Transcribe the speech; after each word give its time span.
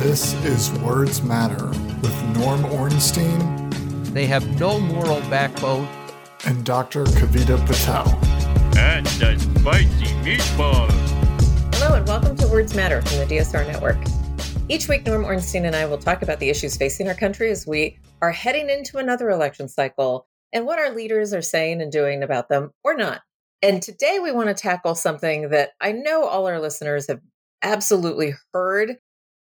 This 0.00 0.32
is 0.44 0.72
Words 0.80 1.22
Matter 1.22 1.66
with 2.00 2.36
Norm 2.38 2.64
Ornstein 2.64 3.68
They 4.14 4.24
have 4.26 4.58
no 4.58 4.80
moral 4.80 5.20
backbone. 5.28 5.86
and 6.46 6.64
Dr. 6.64 7.04
Kavita 7.04 7.58
Patel. 7.66 8.08
And 8.78 9.06
a 9.06 9.38
spicy 9.38 10.06
meatball. 10.24 10.90
Hello, 11.74 11.96
and 11.96 12.08
welcome 12.08 12.34
to 12.38 12.48
Words 12.48 12.74
Matter 12.74 13.02
from 13.02 13.18
the 13.18 13.26
DSR 13.26 13.66
Network. 13.66 13.98
Each 14.70 14.88
week, 14.88 15.04
Norm 15.04 15.22
Ornstein 15.22 15.66
and 15.66 15.76
I 15.76 15.84
will 15.84 15.98
talk 15.98 16.22
about 16.22 16.40
the 16.40 16.48
issues 16.48 16.78
facing 16.78 17.06
our 17.06 17.14
country 17.14 17.50
as 17.50 17.66
we 17.66 17.98
are 18.22 18.32
heading 18.32 18.70
into 18.70 18.96
another 18.96 19.28
election 19.28 19.68
cycle 19.68 20.26
and 20.54 20.64
what 20.64 20.78
our 20.78 20.94
leaders 20.94 21.34
are 21.34 21.42
saying 21.42 21.82
and 21.82 21.92
doing 21.92 22.22
about 22.22 22.48
them 22.48 22.70
or 22.84 22.96
not. 22.96 23.20
And 23.60 23.82
today, 23.82 24.18
we 24.18 24.32
want 24.32 24.48
to 24.48 24.54
tackle 24.54 24.94
something 24.94 25.50
that 25.50 25.72
I 25.78 25.92
know 25.92 26.24
all 26.24 26.46
our 26.46 26.58
listeners 26.58 27.06
have 27.08 27.20
absolutely 27.62 28.32
heard 28.54 28.96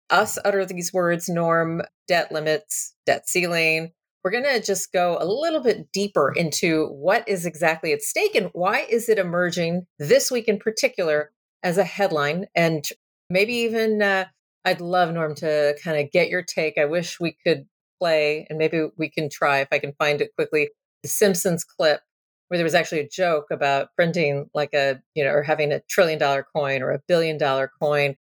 us 0.09 0.37
utter 0.45 0.65
these 0.65 0.93
words 0.93 1.29
norm, 1.29 1.81
debt 2.07 2.31
limits, 2.31 2.95
debt 3.05 3.27
ceiling. 3.27 3.91
We're 4.23 4.31
going 4.31 4.43
to 4.43 4.61
just 4.61 4.91
go 4.91 5.17
a 5.19 5.25
little 5.25 5.61
bit 5.61 5.91
deeper 5.91 6.31
into 6.31 6.87
what 6.87 7.27
is 7.27 7.45
exactly 7.45 7.93
at 7.93 8.01
stake 8.01 8.35
and 8.35 8.49
why 8.53 8.85
is 8.89 9.07
it 9.07 9.19
emerging 9.19 9.85
this 9.99 10.31
week 10.31 10.47
in 10.47 10.57
particular 10.57 11.31
as 11.65 11.77
a 11.77 11.83
headline 11.83 12.45
and 12.55 12.87
maybe 13.29 13.53
even 13.53 14.01
uh, 14.01 14.25
i'd 14.65 14.79
love 14.79 15.11
norm 15.11 15.35
to 15.35 15.75
kind 15.83 15.99
of 15.99 16.11
get 16.11 16.29
your 16.29 16.43
take 16.43 16.77
i 16.77 16.85
wish 16.85 17.19
we 17.19 17.35
could 17.45 17.65
play 17.99 18.45
and 18.49 18.59
maybe 18.59 18.87
we 18.97 19.09
can 19.09 19.29
try 19.29 19.59
if 19.59 19.67
i 19.71 19.79
can 19.79 19.93
find 19.93 20.21
it 20.21 20.33
quickly 20.35 20.69
the 21.03 21.09
simpsons 21.09 21.63
clip 21.63 22.01
where 22.47 22.57
there 22.57 22.63
was 22.63 22.75
actually 22.75 22.99
a 22.99 23.09
joke 23.09 23.45
about 23.51 23.87
printing 23.95 24.47
like 24.53 24.73
a 24.73 25.01
you 25.15 25.23
know 25.23 25.31
or 25.31 25.41
having 25.41 25.71
a 25.71 25.81
trillion 25.89 26.19
dollar 26.19 26.45
coin 26.55 26.83
or 26.83 26.91
a 26.91 27.01
billion 27.07 27.37
dollar 27.37 27.71
coin 27.81 28.15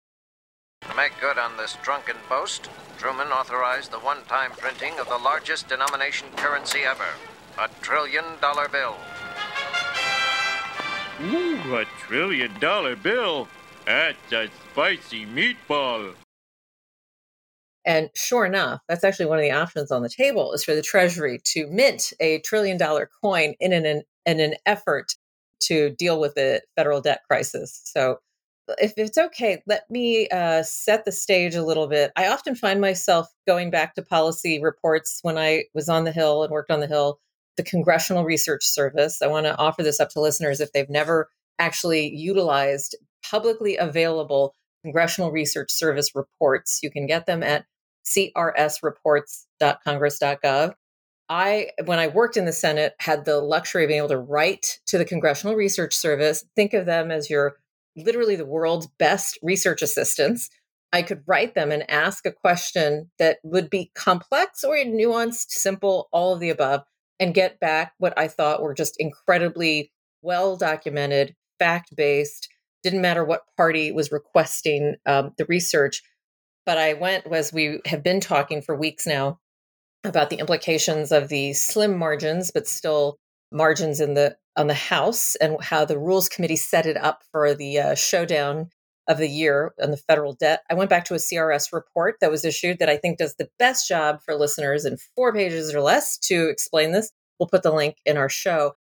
To 0.90 0.96
make 0.96 1.12
good 1.20 1.38
on 1.38 1.56
this 1.56 1.76
drunken 1.82 2.16
boast, 2.28 2.70
Truman 2.98 3.28
authorized 3.28 3.92
the 3.92 3.98
one 4.00 4.24
time 4.26 4.52
printing 4.52 4.98
of 5.00 5.08
the 5.08 5.18
largest 5.18 5.68
denomination 5.68 6.28
currency 6.36 6.80
ever 6.80 7.08
a 7.58 7.68
trillion 7.82 8.24
dollar 8.40 8.68
bill. 8.68 8.96
Ooh, 11.22 11.76
a 11.76 11.84
trillion 12.06 12.58
dollar 12.60 12.96
bill. 12.96 13.48
That's 13.86 14.32
a 14.32 14.48
spicy 14.72 15.26
meatball. 15.26 16.14
and 17.84 18.10
sure 18.14 18.46
enough 18.46 18.80
that's 18.88 19.04
actually 19.04 19.26
one 19.26 19.38
of 19.38 19.44
the 19.44 19.52
options 19.52 19.90
on 19.90 20.02
the 20.02 20.10
table 20.10 20.52
is 20.54 20.64
for 20.64 20.74
the 20.76 20.82
treasury 20.82 21.40
to 21.44 21.66
mint 21.68 22.12
a 22.20 22.40
trillion 22.40 22.78
dollar 22.78 23.10
coin 23.22 23.54
in 23.60 23.72
an 23.72 24.02
in 24.26 24.40
an 24.40 24.54
effort 24.66 25.14
to 25.60 25.90
deal 25.92 26.20
with 26.20 26.34
the 26.36 26.62
federal 26.76 27.00
debt 27.02 27.22
crisis 27.28 27.82
so 27.84 28.18
if 28.78 28.94
it's 28.96 29.18
okay, 29.18 29.62
let 29.66 29.88
me 29.90 30.28
uh, 30.28 30.62
set 30.62 31.04
the 31.04 31.12
stage 31.12 31.54
a 31.54 31.64
little 31.64 31.86
bit. 31.86 32.12
I 32.16 32.28
often 32.28 32.54
find 32.54 32.80
myself 32.80 33.28
going 33.46 33.70
back 33.70 33.94
to 33.94 34.02
policy 34.02 34.62
reports 34.62 35.18
when 35.22 35.36
I 35.38 35.64
was 35.74 35.88
on 35.88 36.04
the 36.04 36.12
Hill 36.12 36.42
and 36.42 36.52
worked 36.52 36.70
on 36.70 36.80
the 36.80 36.86
Hill, 36.86 37.18
the 37.56 37.62
Congressional 37.62 38.24
Research 38.24 38.64
Service. 38.64 39.22
I 39.22 39.26
want 39.26 39.46
to 39.46 39.56
offer 39.58 39.82
this 39.82 40.00
up 40.00 40.10
to 40.10 40.20
listeners 40.20 40.60
if 40.60 40.72
they've 40.72 40.88
never 40.88 41.28
actually 41.58 42.14
utilized 42.14 42.96
publicly 43.28 43.76
available 43.76 44.54
Congressional 44.82 45.32
Research 45.32 45.72
Service 45.72 46.14
reports. 46.14 46.80
You 46.82 46.90
can 46.90 47.06
get 47.06 47.26
them 47.26 47.42
at 47.42 47.64
crsreports.congress.gov. 48.06 50.74
I, 51.30 51.70
when 51.86 51.98
I 51.98 52.08
worked 52.08 52.36
in 52.36 52.44
the 52.44 52.52
Senate, 52.52 52.92
had 53.00 53.24
the 53.24 53.40
luxury 53.40 53.84
of 53.84 53.88
being 53.88 53.96
able 53.98 54.08
to 54.08 54.18
write 54.18 54.80
to 54.86 54.98
the 54.98 55.06
Congressional 55.06 55.56
Research 55.56 55.94
Service. 55.94 56.44
Think 56.54 56.74
of 56.74 56.84
them 56.84 57.10
as 57.10 57.30
your 57.30 57.56
literally 57.96 58.36
the 58.36 58.46
world's 58.46 58.86
best 58.98 59.38
research 59.42 59.82
assistants. 59.82 60.50
I 60.92 61.02
could 61.02 61.22
write 61.26 61.54
them 61.54 61.72
and 61.72 61.88
ask 61.90 62.24
a 62.24 62.32
question 62.32 63.10
that 63.18 63.38
would 63.42 63.68
be 63.68 63.90
complex 63.94 64.62
or 64.62 64.76
nuanced, 64.76 65.46
simple, 65.48 66.08
all 66.12 66.34
of 66.34 66.40
the 66.40 66.50
above, 66.50 66.82
and 67.18 67.34
get 67.34 67.60
back 67.60 67.94
what 67.98 68.16
I 68.16 68.28
thought 68.28 68.62
were 68.62 68.74
just 68.74 68.94
incredibly 68.98 69.92
well 70.22 70.56
documented, 70.56 71.34
fact 71.58 71.94
based. 71.96 72.48
Didn't 72.82 73.00
matter 73.00 73.24
what 73.24 73.42
party 73.56 73.92
was 73.92 74.12
requesting 74.12 74.96
um, 75.06 75.32
the 75.38 75.46
research. 75.46 76.02
But 76.66 76.78
I 76.78 76.94
went, 76.94 77.26
as 77.26 77.52
we 77.52 77.80
have 77.86 78.02
been 78.02 78.20
talking 78.20 78.62
for 78.62 78.76
weeks 78.76 79.06
now, 79.06 79.38
about 80.04 80.30
the 80.30 80.38
implications 80.38 81.12
of 81.12 81.28
the 81.28 81.54
slim 81.54 81.98
margins, 81.98 82.50
but 82.50 82.68
still 82.68 83.18
margins 83.54 84.00
in 84.00 84.14
the 84.14 84.36
on 84.56 84.66
the 84.66 84.74
House 84.74 85.34
and 85.36 85.56
how 85.62 85.84
the 85.84 85.98
Rules 85.98 86.28
Committee 86.28 86.56
set 86.56 86.86
it 86.86 86.96
up 86.96 87.22
for 87.32 87.54
the 87.54 87.78
uh, 87.78 87.94
showdown 87.94 88.70
of 89.08 89.18
the 89.18 89.28
year 89.28 89.74
on 89.82 89.90
the 89.90 89.96
federal 89.96 90.32
debt. 90.32 90.62
I 90.70 90.74
went 90.74 90.90
back 90.90 91.04
to 91.06 91.14
a 91.14 91.18
CRS 91.18 91.72
report 91.72 92.16
that 92.20 92.30
was 92.30 92.44
issued 92.44 92.78
that 92.78 92.88
I 92.88 92.96
think 92.96 93.18
does 93.18 93.36
the 93.36 93.50
best 93.58 93.88
job 93.88 94.20
for 94.22 94.34
listeners 94.34 94.84
in 94.84 94.96
four 95.14 95.32
pages 95.32 95.74
or 95.74 95.80
less 95.80 96.18
to 96.18 96.48
explain 96.48 96.92
this. 96.92 97.10
We'll 97.38 97.48
put 97.48 97.62
the 97.62 97.72
link 97.72 97.96
in 98.06 98.16
our 98.16 98.28
show. 98.28 98.72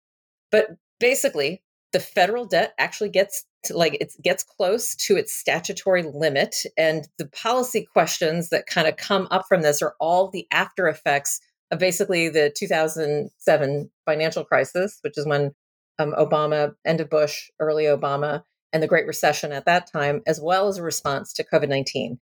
But 0.51 0.67
basically, 0.99 1.61
the 1.91 1.99
federal 1.99 2.45
debt 2.45 2.73
actually 2.77 3.09
gets 3.09 3.45
to, 3.63 3.77
like 3.77 3.95
it 3.99 4.13
gets 4.21 4.43
close 4.43 4.95
to 4.95 5.17
its 5.17 5.33
statutory 5.33 6.03
limit 6.03 6.55
and 6.77 7.07
the 7.17 7.27
policy 7.27 7.87
questions 7.91 8.49
that 8.49 8.67
kind 8.67 8.87
of 8.87 8.97
come 8.97 9.27
up 9.31 9.45
from 9.47 9.61
this 9.61 9.81
are 9.81 9.95
all 9.99 10.29
the 10.29 10.47
after 10.51 10.87
effects 10.87 11.39
of 11.73 11.79
basically 11.79 12.29
the 12.29 12.53
2007 12.55 13.91
financial 14.05 14.45
crisis 14.45 14.99
which 15.01 15.17
is 15.17 15.25
when 15.25 15.51
um, 15.99 16.13
Obama, 16.17 16.73
end 16.85 17.01
of 17.01 17.09
Bush, 17.09 17.49
early 17.59 17.85
Obama, 17.85 18.43
and 18.71 18.81
the 18.81 18.87
Great 18.87 19.07
Recession 19.07 19.51
at 19.51 19.65
that 19.65 19.91
time, 19.91 20.21
as 20.25 20.41
well 20.41 20.67
as 20.67 20.77
a 20.77 20.83
response 20.83 21.33
to 21.33 21.45
COVID 21.45 21.69
19. 21.69 22.19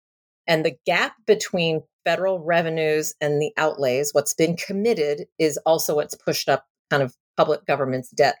And 0.46 0.64
the 0.64 0.76
gap 0.86 1.14
between 1.26 1.82
federal 2.04 2.42
revenues 2.42 3.14
and 3.20 3.40
the 3.40 3.52
outlays, 3.56 4.10
what's 4.12 4.32
been 4.32 4.56
committed, 4.56 5.26
is 5.38 5.58
also 5.66 5.96
what's 5.96 6.14
pushed 6.14 6.48
up 6.48 6.64
kind 6.90 7.02
of 7.02 7.14
public 7.36 7.66
government's 7.66 8.10
debt. 8.10 8.36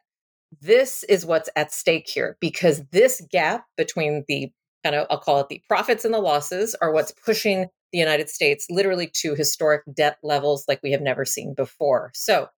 This 0.62 1.04
is 1.04 1.26
what's 1.26 1.50
at 1.54 1.72
stake 1.72 2.08
here 2.08 2.38
because 2.40 2.82
this 2.90 3.22
gap 3.30 3.66
between 3.76 4.24
the 4.26 4.50
kind 4.84 4.96
of, 4.96 5.06
I'll 5.10 5.18
call 5.18 5.40
it 5.40 5.48
the 5.48 5.62
profits 5.68 6.04
and 6.04 6.14
the 6.14 6.18
losses, 6.18 6.74
are 6.80 6.92
what's 6.92 7.12
pushing 7.24 7.66
the 7.92 7.98
United 7.98 8.28
States 8.28 8.66
literally 8.70 9.10
to 9.14 9.34
historic 9.34 9.82
debt 9.94 10.18
levels 10.22 10.64
like 10.68 10.80
we 10.82 10.92
have 10.92 11.00
never 11.00 11.24
seen 11.24 11.54
before. 11.54 12.10
So, 12.14 12.48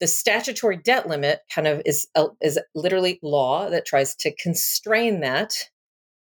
the 0.00 0.06
statutory 0.06 0.76
debt 0.76 1.08
limit 1.08 1.40
kind 1.52 1.66
of 1.66 1.82
is 1.84 2.06
is 2.40 2.58
literally 2.74 3.18
law 3.22 3.68
that 3.68 3.86
tries 3.86 4.14
to 4.16 4.34
constrain 4.36 5.20
that. 5.20 5.54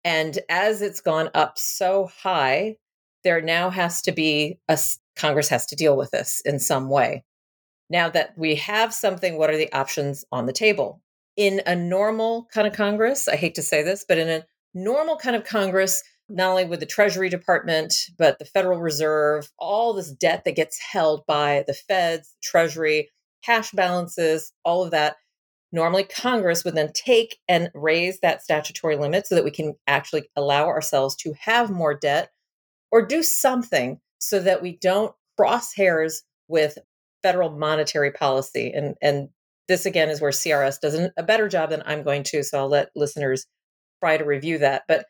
And 0.03 0.39
as 0.49 0.81
it's 0.81 1.01
gone 1.01 1.29
up 1.33 1.57
so 1.57 2.09
high 2.21 2.77
there 3.23 3.41
now 3.41 3.71
has 3.71 4.03
to 4.03 4.11
be 4.11 4.59
a 4.69 4.79
congress 5.15 5.49
has 5.49 5.65
to 5.65 5.75
deal 5.75 5.97
with 5.97 6.11
this 6.11 6.41
in 6.45 6.59
some 6.59 6.89
way. 6.89 7.23
Now 7.89 8.09
that 8.09 8.37
we 8.37 8.55
have 8.55 8.93
something 8.93 9.37
what 9.37 9.49
are 9.49 9.57
the 9.57 9.73
options 9.73 10.23
on 10.31 10.45
the 10.45 10.53
table? 10.53 11.01
In 11.35 11.61
a 11.65 11.75
normal 11.75 12.47
kind 12.53 12.65
of 12.65 12.73
congress 12.73 13.27
i 13.27 13.35
hate 13.35 13.55
to 13.55 13.61
say 13.61 13.83
this 13.83 14.05
but 14.07 14.17
in 14.17 14.29
a 14.29 14.45
normal 14.75 15.17
kind 15.17 15.35
of 15.35 15.43
congress 15.43 16.03
not 16.29 16.49
only 16.51 16.65
with 16.65 16.79
the 16.79 16.85
treasury 16.85 17.29
department 17.29 17.93
but 18.17 18.37
the 18.37 18.45
federal 18.45 18.79
reserve 18.79 19.49
all 19.57 19.93
this 19.93 20.11
debt 20.11 20.43
that 20.45 20.55
gets 20.55 20.79
held 20.79 21.25
by 21.25 21.63
the 21.67 21.73
feds 21.73 22.35
treasury 22.43 23.09
cash 23.45 23.71
balances, 23.71 24.51
all 24.63 24.83
of 24.83 24.91
that. 24.91 25.17
Normally, 25.71 26.03
Congress 26.03 26.63
would 26.63 26.75
then 26.75 26.91
take 26.93 27.37
and 27.47 27.69
raise 27.73 28.19
that 28.19 28.41
statutory 28.41 28.95
limit 28.95 29.27
so 29.27 29.35
that 29.35 29.43
we 29.43 29.51
can 29.51 29.75
actually 29.87 30.29
allow 30.35 30.67
ourselves 30.67 31.15
to 31.17 31.33
have 31.39 31.69
more 31.69 31.93
debt 31.93 32.31
or 32.91 33.05
do 33.05 33.21
something 33.21 33.99
so 34.19 34.39
that 34.39 34.61
we 34.61 34.77
don't 34.77 35.13
cross 35.37 35.73
hairs 35.73 36.23
with 36.47 36.77
federal 37.23 37.49
monetary 37.49 38.11
policy. 38.11 38.71
And, 38.73 38.95
and 39.01 39.29
this, 39.67 39.85
again, 39.85 40.09
is 40.09 40.21
where 40.21 40.31
CRS 40.31 40.79
does 40.79 40.95
a 41.17 41.23
better 41.23 41.49
job 41.49 41.71
than 41.71 41.83
I'm 41.85 42.03
going 42.03 42.23
to. 42.23 42.43
So 42.43 42.59
I'll 42.59 42.69
let 42.69 42.91
listeners 42.95 43.45
try 43.99 44.17
to 44.17 44.25
review 44.25 44.57
that. 44.59 44.83
But 44.87 45.05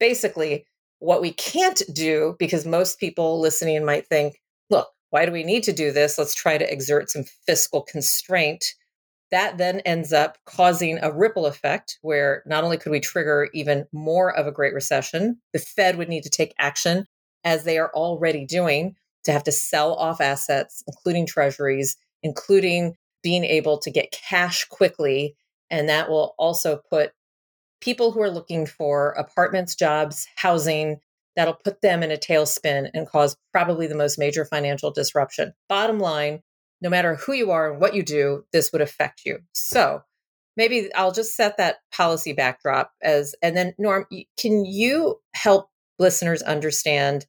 basically, 0.00 0.66
what 0.98 1.20
we 1.20 1.32
can't 1.32 1.82
do, 1.92 2.36
because 2.38 2.66
most 2.66 2.98
people 2.98 3.40
listening 3.40 3.84
might 3.84 4.06
think, 4.06 4.40
look, 4.70 4.88
why 5.10 5.26
do 5.26 5.32
we 5.32 5.44
need 5.44 5.62
to 5.64 5.72
do 5.72 5.92
this? 5.92 6.18
Let's 6.18 6.34
try 6.34 6.58
to 6.58 6.72
exert 6.72 7.10
some 7.10 7.24
fiscal 7.46 7.82
constraint. 7.82 8.64
That 9.30 9.58
then 9.58 9.80
ends 9.80 10.12
up 10.12 10.38
causing 10.46 10.98
a 11.02 11.12
ripple 11.12 11.46
effect 11.46 11.98
where 12.02 12.42
not 12.46 12.64
only 12.64 12.76
could 12.76 12.92
we 12.92 13.00
trigger 13.00 13.48
even 13.52 13.86
more 13.92 14.34
of 14.34 14.46
a 14.46 14.52
great 14.52 14.74
recession, 14.74 15.40
the 15.52 15.58
Fed 15.58 15.98
would 15.98 16.08
need 16.08 16.22
to 16.22 16.30
take 16.30 16.54
action, 16.58 17.06
as 17.44 17.64
they 17.64 17.78
are 17.78 17.90
already 17.94 18.46
doing, 18.46 18.94
to 19.24 19.32
have 19.32 19.44
to 19.44 19.52
sell 19.52 19.94
off 19.94 20.20
assets, 20.20 20.82
including 20.86 21.26
treasuries, 21.26 21.96
including 22.22 22.94
being 23.22 23.44
able 23.44 23.78
to 23.78 23.90
get 23.90 24.12
cash 24.12 24.64
quickly. 24.66 25.34
And 25.70 25.88
that 25.88 26.08
will 26.08 26.34
also 26.38 26.80
put 26.90 27.12
people 27.84 28.12
who 28.12 28.22
are 28.22 28.30
looking 28.30 28.64
for 28.64 29.10
apartments, 29.10 29.74
jobs, 29.74 30.26
housing, 30.36 31.00
that'll 31.36 31.58
put 31.64 31.82
them 31.82 32.02
in 32.02 32.10
a 32.10 32.16
tailspin 32.16 32.88
and 32.94 33.06
cause 33.06 33.36
probably 33.52 33.86
the 33.86 33.94
most 33.94 34.18
major 34.18 34.46
financial 34.46 34.90
disruption. 34.90 35.52
Bottom 35.68 35.98
line, 35.98 36.40
no 36.80 36.88
matter 36.88 37.16
who 37.16 37.34
you 37.34 37.50
are 37.50 37.70
and 37.70 37.80
what 37.80 37.94
you 37.94 38.02
do, 38.02 38.44
this 38.52 38.72
would 38.72 38.80
affect 38.80 39.22
you. 39.26 39.40
So 39.52 40.02
maybe 40.56 40.92
I'll 40.94 41.12
just 41.12 41.36
set 41.36 41.58
that 41.58 41.76
policy 41.92 42.32
backdrop 42.32 42.92
as, 43.02 43.34
and 43.42 43.54
then 43.54 43.74
Norm, 43.78 44.06
can 44.38 44.64
you 44.64 45.20
help 45.34 45.68
listeners 45.98 46.42
understand 46.42 47.26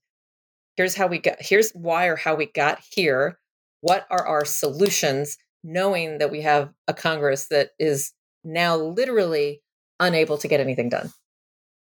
here's 0.78 0.96
how 0.96 1.08
we 1.08 1.20
got 1.20 1.38
here's 1.40 1.72
why 1.72 2.08
or 2.08 2.16
how 2.16 2.36
we 2.36 2.48
got 2.48 2.80
here. 2.92 3.38
What 3.82 4.06
are 4.10 4.26
our 4.26 4.46
solutions 4.46 5.38
knowing 5.64 6.18
that 6.20 6.32
we 6.32 6.42
have 6.42 6.72
a 6.88 6.94
Congress 6.94 7.48
that 7.48 7.72
is 7.80 8.14
now 8.44 8.76
literally 8.76 9.62
unable 10.00 10.38
to 10.38 10.48
get 10.48 10.60
anything 10.60 10.90
done? 10.90 11.12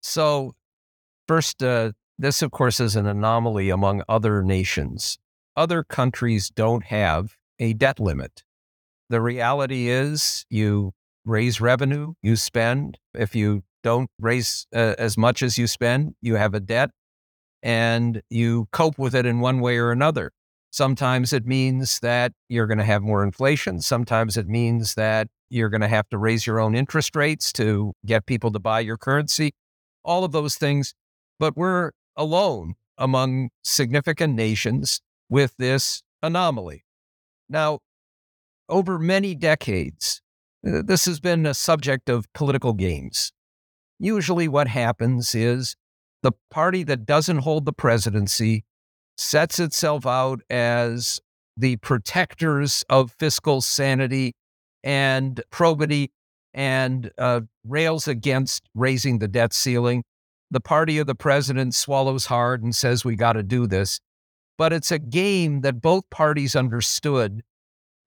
So, 0.01 0.56
first, 1.28 1.62
uh, 1.62 1.92
this, 2.18 2.42
of 2.42 2.51
course, 2.51 2.80
is 2.80 2.96
an 2.96 3.06
anomaly 3.06 3.69
among 3.69 4.04
other 4.07 4.44
nations. 4.44 5.18
Other 5.56 5.84
countries 5.84 6.50
don't 6.50 6.86
have 6.86 7.36
a 7.60 7.74
debt 7.74 8.00
limit. 8.00 8.44
The 9.10 9.22
reality 9.22 9.90
is, 9.90 10.46
you 10.50 10.94
raise 11.25 11.60
revenue, 11.60 12.13
you 12.22 12.36
spend. 12.36 12.98
If 13.13 13.36
you 13.36 13.63
don't 13.84 14.10
raise 14.19 14.68
uh, 14.74 14.95
as 14.98 15.18
much 15.18 15.42
as 15.42 15.57
you 15.57 15.68
spend, 15.68 16.16
you 16.22 16.36
have 16.36 16.54
a 16.54 16.60
debt 16.60 16.92
and 17.62 18.22
you 18.30 18.68
cope 18.72 18.98
with 18.98 19.16
it 19.16 19.25
in 19.25 19.40
one 19.40 19.60
way 19.60 19.78
or 19.78 19.92
another. 19.92 20.31
Sometimes 20.72 21.34
it 21.34 21.45
means 21.45 22.00
that 22.00 22.34
you're 22.48 22.68
going 22.68 22.78
to 22.78 22.84
have 22.84 23.02
more 23.02 23.24
inflation. 23.24 23.81
Sometimes 23.81 24.38
it 24.38 24.48
means 24.48 24.94
that 24.95 25.28
you're 25.50 25.69
going 25.69 25.81
to 25.81 25.88
have 25.88 26.10
to 26.10 26.18
raise 26.18 26.46
your 26.46 26.60
own 26.60 26.75
interest 26.75 27.16
rates 27.16 27.51
to 27.54 27.94
get 28.06 28.25
people 28.25 28.51
to 28.51 28.60
buy 28.60 28.80
your 28.80 28.98
currency, 28.98 29.54
all 30.04 30.24
of 30.24 30.31
those 30.31 30.56
things. 30.56 30.94
But 31.40 31.57
we're 31.57 31.92
alone 32.16 32.75
among 32.98 33.50
significant 33.63 34.36
nations 34.36 35.01
with 35.30 35.56
this 35.57 36.01
anomaly. 36.22 36.84
Now, 37.50 37.80
over 38.68 39.00
many 39.00 39.36
decades, 39.36 40.22
uh, 40.68 40.81
this 40.86 41.06
has 41.06 41.19
been 41.19 41.46
a 41.46 41.54
subject 41.54 42.10
of 42.10 42.31
political 42.34 42.74
games. 42.74 43.31
Usually, 44.00 44.48
what 44.48 44.68
happens 44.68 45.34
is 45.34 45.75
the 46.22 46.34
party 46.52 46.84
that 46.84 47.06
doesn't 47.06 47.40
hold 47.40 47.66
the 47.66 47.74
presidency 47.74 48.66
sets 49.18 49.60
itself 49.60 50.06
out 50.06 50.42
as 50.50 51.19
the 51.57 51.75
protectors 51.78 52.86
of 52.90 53.12
fiscal 53.19 53.62
sanity 53.62 54.34
and 54.84 55.42
probity 55.52 56.12
and 56.54 57.12
uh, 57.18 57.42
rails 57.64 58.08
against 58.08 58.64
raising 58.74 59.20
the 59.20 59.28
debt 59.28 59.54
ceiling. 59.54 60.04
The 60.52 60.60
party 60.60 60.98
of 60.98 61.08
the 61.08 61.16
president 61.16 61.76
swallows 61.76 62.26
hard 62.26 62.64
and 62.64 62.76
says, 62.76 63.06
We 63.06 63.16
got 63.16 63.34
to 63.34 63.44
do 63.44 63.68
this. 63.68 64.00
But 64.58 64.74
it's 64.74 64.92
a 64.92 65.00
game 65.00 65.62
that 65.62 65.81
both 65.81 66.10
parties 66.10 66.56
understood 66.56 67.44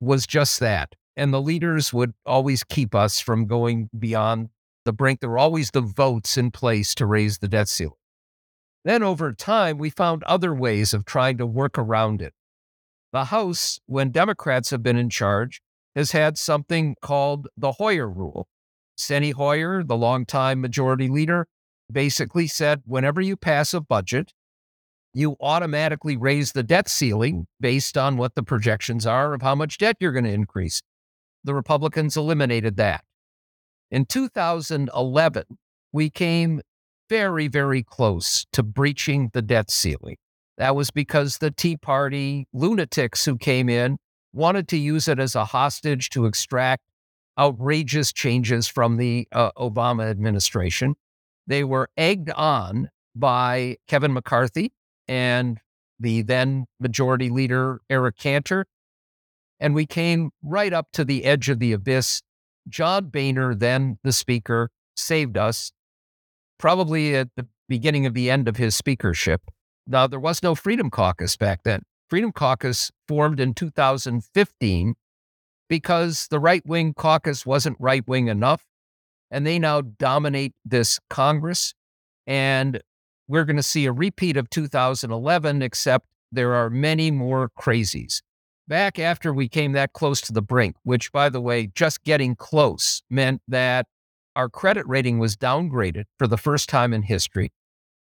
was 0.00 0.26
just 0.26 0.60
that. 0.60 0.94
And 1.16 1.32
the 1.32 1.40
leaders 1.40 1.92
would 1.92 2.12
always 2.26 2.64
keep 2.64 2.94
us 2.94 3.20
from 3.20 3.46
going 3.46 3.88
beyond 3.98 4.48
the 4.84 4.92
brink. 4.92 5.20
There 5.20 5.30
were 5.30 5.38
always 5.38 5.70
the 5.70 5.80
votes 5.80 6.36
in 6.36 6.50
place 6.50 6.94
to 6.96 7.06
raise 7.06 7.38
the 7.38 7.48
debt 7.48 7.68
ceiling. 7.68 7.94
Then 8.84 9.02
over 9.02 9.32
time, 9.32 9.78
we 9.78 9.90
found 9.90 10.24
other 10.24 10.52
ways 10.52 10.92
of 10.92 11.04
trying 11.04 11.38
to 11.38 11.46
work 11.46 11.78
around 11.78 12.20
it. 12.20 12.34
The 13.12 13.26
House, 13.26 13.78
when 13.86 14.10
Democrats 14.10 14.70
have 14.70 14.82
been 14.82 14.96
in 14.96 15.10
charge, 15.10 15.62
has 15.94 16.12
had 16.12 16.38
something 16.38 16.96
called 17.02 17.48
the 17.56 17.72
Hoyer 17.72 18.08
Rule. 18.08 18.48
Steny 18.96 19.32
Hoyer, 19.32 19.82
the 19.82 19.96
longtime 19.96 20.60
majority 20.60 21.08
leader, 21.08 21.46
basically 21.90 22.46
said 22.46 22.82
whenever 22.84 23.20
you 23.20 23.36
pass 23.36 23.74
a 23.74 23.80
budget, 23.80 24.32
you 25.14 25.36
automatically 25.40 26.16
raise 26.16 26.52
the 26.52 26.62
debt 26.62 26.88
ceiling 26.88 27.46
based 27.60 27.98
on 27.98 28.16
what 28.16 28.34
the 28.34 28.42
projections 28.42 29.06
are 29.06 29.34
of 29.34 29.42
how 29.42 29.54
much 29.54 29.78
debt 29.78 29.96
you're 30.00 30.12
going 30.12 30.24
to 30.24 30.30
increase. 30.30 30.80
The 31.44 31.54
Republicans 31.54 32.16
eliminated 32.16 32.76
that. 32.76 33.04
In 33.90 34.06
2011, 34.06 35.44
we 35.92 36.08
came 36.08 36.62
very, 37.10 37.46
very 37.48 37.82
close 37.82 38.46
to 38.52 38.62
breaching 38.62 39.30
the 39.34 39.42
debt 39.42 39.70
ceiling. 39.70 40.16
That 40.56 40.74
was 40.74 40.90
because 40.90 41.38
the 41.38 41.50
Tea 41.50 41.76
Party 41.76 42.46
lunatics 42.54 43.24
who 43.26 43.36
came 43.36 43.68
in 43.68 43.98
wanted 44.32 44.68
to 44.68 44.76
use 44.76 45.08
it 45.08 45.18
as 45.18 45.34
a 45.34 45.44
hostage 45.44 46.10
to 46.10 46.26
extract 46.26 46.82
outrageous 47.38 48.12
changes 48.12 48.68
from 48.68 48.96
the 48.96 49.26
uh, 49.32 49.50
Obama 49.52 50.10
administration. 50.10 50.94
They 51.46 51.64
were 51.64 51.88
egged 51.96 52.30
on 52.30 52.90
by 53.14 53.76
Kevin 53.88 54.12
McCarthy 54.12 54.72
and 55.08 55.58
the 55.98 56.22
then 56.22 56.66
majority 56.80 57.30
leader, 57.30 57.80
Eric 57.90 58.16
Cantor. 58.16 58.66
And 59.60 59.74
we 59.74 59.86
came 59.86 60.30
right 60.42 60.72
up 60.72 60.88
to 60.94 61.04
the 61.04 61.24
edge 61.24 61.48
of 61.48 61.58
the 61.58 61.72
abyss. 61.72 62.22
John 62.68 63.06
Boehner, 63.06 63.54
then 63.54 63.98
the 64.02 64.12
speaker, 64.12 64.70
saved 64.96 65.36
us, 65.36 65.72
probably 66.58 67.16
at 67.16 67.28
the 67.36 67.46
beginning 67.68 68.06
of 68.06 68.14
the 68.14 68.30
end 68.30 68.48
of 68.48 68.56
his 68.56 68.74
speakership. 68.74 69.42
Now, 69.86 70.06
there 70.06 70.20
was 70.20 70.42
no 70.42 70.54
Freedom 70.54 70.90
Caucus 70.90 71.36
back 71.36 71.62
then. 71.64 71.82
Freedom 72.12 72.30
Caucus 72.30 72.92
formed 73.08 73.40
in 73.40 73.54
2015 73.54 74.94
because 75.70 76.28
the 76.28 76.38
right 76.38 76.62
wing 76.66 76.92
caucus 76.92 77.46
wasn't 77.46 77.78
right 77.80 78.06
wing 78.06 78.28
enough. 78.28 78.66
And 79.30 79.46
they 79.46 79.58
now 79.58 79.80
dominate 79.80 80.52
this 80.62 81.00
Congress. 81.08 81.72
And 82.26 82.82
we're 83.28 83.46
going 83.46 83.56
to 83.56 83.62
see 83.62 83.86
a 83.86 83.92
repeat 83.92 84.36
of 84.36 84.50
2011, 84.50 85.62
except 85.62 86.04
there 86.30 86.52
are 86.52 86.68
many 86.68 87.10
more 87.10 87.50
crazies. 87.58 88.20
Back 88.68 88.98
after 88.98 89.32
we 89.32 89.48
came 89.48 89.72
that 89.72 89.94
close 89.94 90.20
to 90.20 90.34
the 90.34 90.42
brink, 90.42 90.76
which, 90.82 91.12
by 91.12 91.30
the 91.30 91.40
way, 91.40 91.68
just 91.74 92.04
getting 92.04 92.36
close 92.36 93.02
meant 93.08 93.40
that 93.48 93.86
our 94.36 94.50
credit 94.50 94.86
rating 94.86 95.18
was 95.18 95.34
downgraded 95.34 96.04
for 96.18 96.26
the 96.26 96.36
first 96.36 96.68
time 96.68 96.92
in 96.92 97.04
history. 97.04 97.52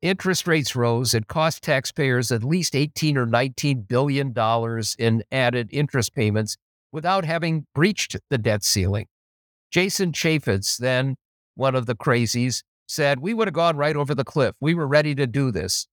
Interest 0.04 0.46
rates 0.46 0.76
rose. 0.76 1.14
It 1.14 1.28
cost 1.28 1.62
taxpayers 1.62 2.30
at 2.30 2.44
least 2.44 2.76
18 2.76 3.16
or 3.16 3.24
19 3.24 3.86
billion 3.88 4.34
dollars 4.34 4.94
in 4.98 5.24
added 5.32 5.70
interest 5.72 6.14
payments 6.14 6.58
without 6.92 7.24
having 7.24 7.64
breached 7.74 8.14
the 8.28 8.36
debt 8.36 8.62
ceiling. 8.62 9.06
Jason 9.70 10.12
Chaffetz, 10.12 10.76
then 10.76 11.16
one 11.54 11.74
of 11.74 11.86
the 11.86 11.94
crazies, 11.94 12.62
said 12.86 13.20
we 13.20 13.32
would 13.32 13.48
have 13.48 13.54
gone 13.54 13.78
right 13.78 13.96
over 13.96 14.14
the 14.14 14.26
cliff. 14.26 14.54
We 14.60 14.74
were 14.74 14.86
ready 14.86 15.14
to 15.14 15.26
do 15.26 15.50
this. 15.50 15.86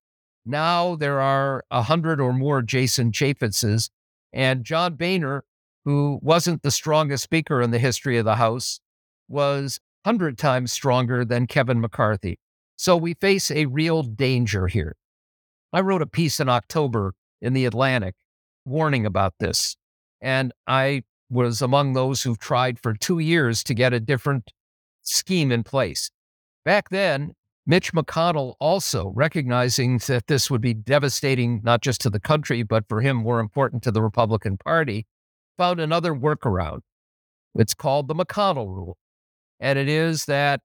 Now 0.46 0.98
there 0.98 1.22
are 1.22 1.64
a 1.72 1.84
hundred 1.84 2.20
or 2.20 2.34
more 2.34 2.62
Jason 2.62 3.14
Chaffetzes, 3.14 3.90
and 4.34 4.66
John 4.66 4.96
Boehner, 4.96 5.46
who 5.86 6.20
wasn't 6.22 6.64
the 6.64 6.72
strongest 6.72 7.24
speaker 7.24 7.62
in 7.62 7.72
the 7.72 7.80
history 7.80 8.18
of 8.18 8.26
the 8.26 8.36
House, 8.36 8.82
was 9.30 9.80
hundred 10.04 10.38
times 10.38 10.74
stronger 10.74 11.24
than 11.24 11.48
Kevin 11.48 11.80
McCarthy. 11.80 12.40
So 12.82 12.98
we 12.98 13.14
face 13.14 13.52
a 13.52 13.68
real 13.68 14.02
danger 14.02 14.66
here. 14.66 14.96
I 15.72 15.82
wrote 15.82 16.02
a 16.02 16.08
piece 16.08 16.40
in 16.40 16.50
October 16.50 17.14
in 17.40 17.54
the 17.54 17.66
Atlantic 17.66 18.16
warning 18.66 19.06
about 19.06 19.36
this. 19.40 19.78
And 20.20 20.52
I 20.66 21.04
was 21.30 21.62
among 21.62 21.94
those 21.94 22.24
who 22.24 22.36
tried 22.36 22.80
for 22.80 22.96
two 22.96 23.20
years 23.20 23.64
to 23.66 23.76
get 23.76 23.94
a 23.94 24.00
different 24.00 24.52
scheme 25.04 25.52
in 25.52 25.62
place. 25.62 26.10
Back 26.66 26.90
then, 26.90 27.34
Mitch 27.68 27.94
McConnell 27.94 28.56
also 28.60 29.14
recognizing 29.16 30.00
that 30.08 30.26
this 30.26 30.50
would 30.50 30.62
be 30.62 30.74
devastating, 30.74 31.62
not 31.64 31.82
just 31.82 32.02
to 32.02 32.10
the 32.10 32.20
country, 32.20 32.64
but 32.64 32.90
for 32.90 33.02
him, 33.02 33.18
more 33.18 33.40
important 33.40 33.84
to 33.84 33.92
the 33.92 34.02
Republican 34.02 34.58
Party, 34.58 35.06
found 35.56 35.80
another 35.80 36.16
workaround. 36.16 36.80
It's 37.54 37.76
called 37.76 38.08
the 38.08 38.16
McConnell 38.16 38.74
rule. 38.74 38.98
And 39.60 39.78
it 39.78 39.88
is 39.88 40.26
that 40.26 40.62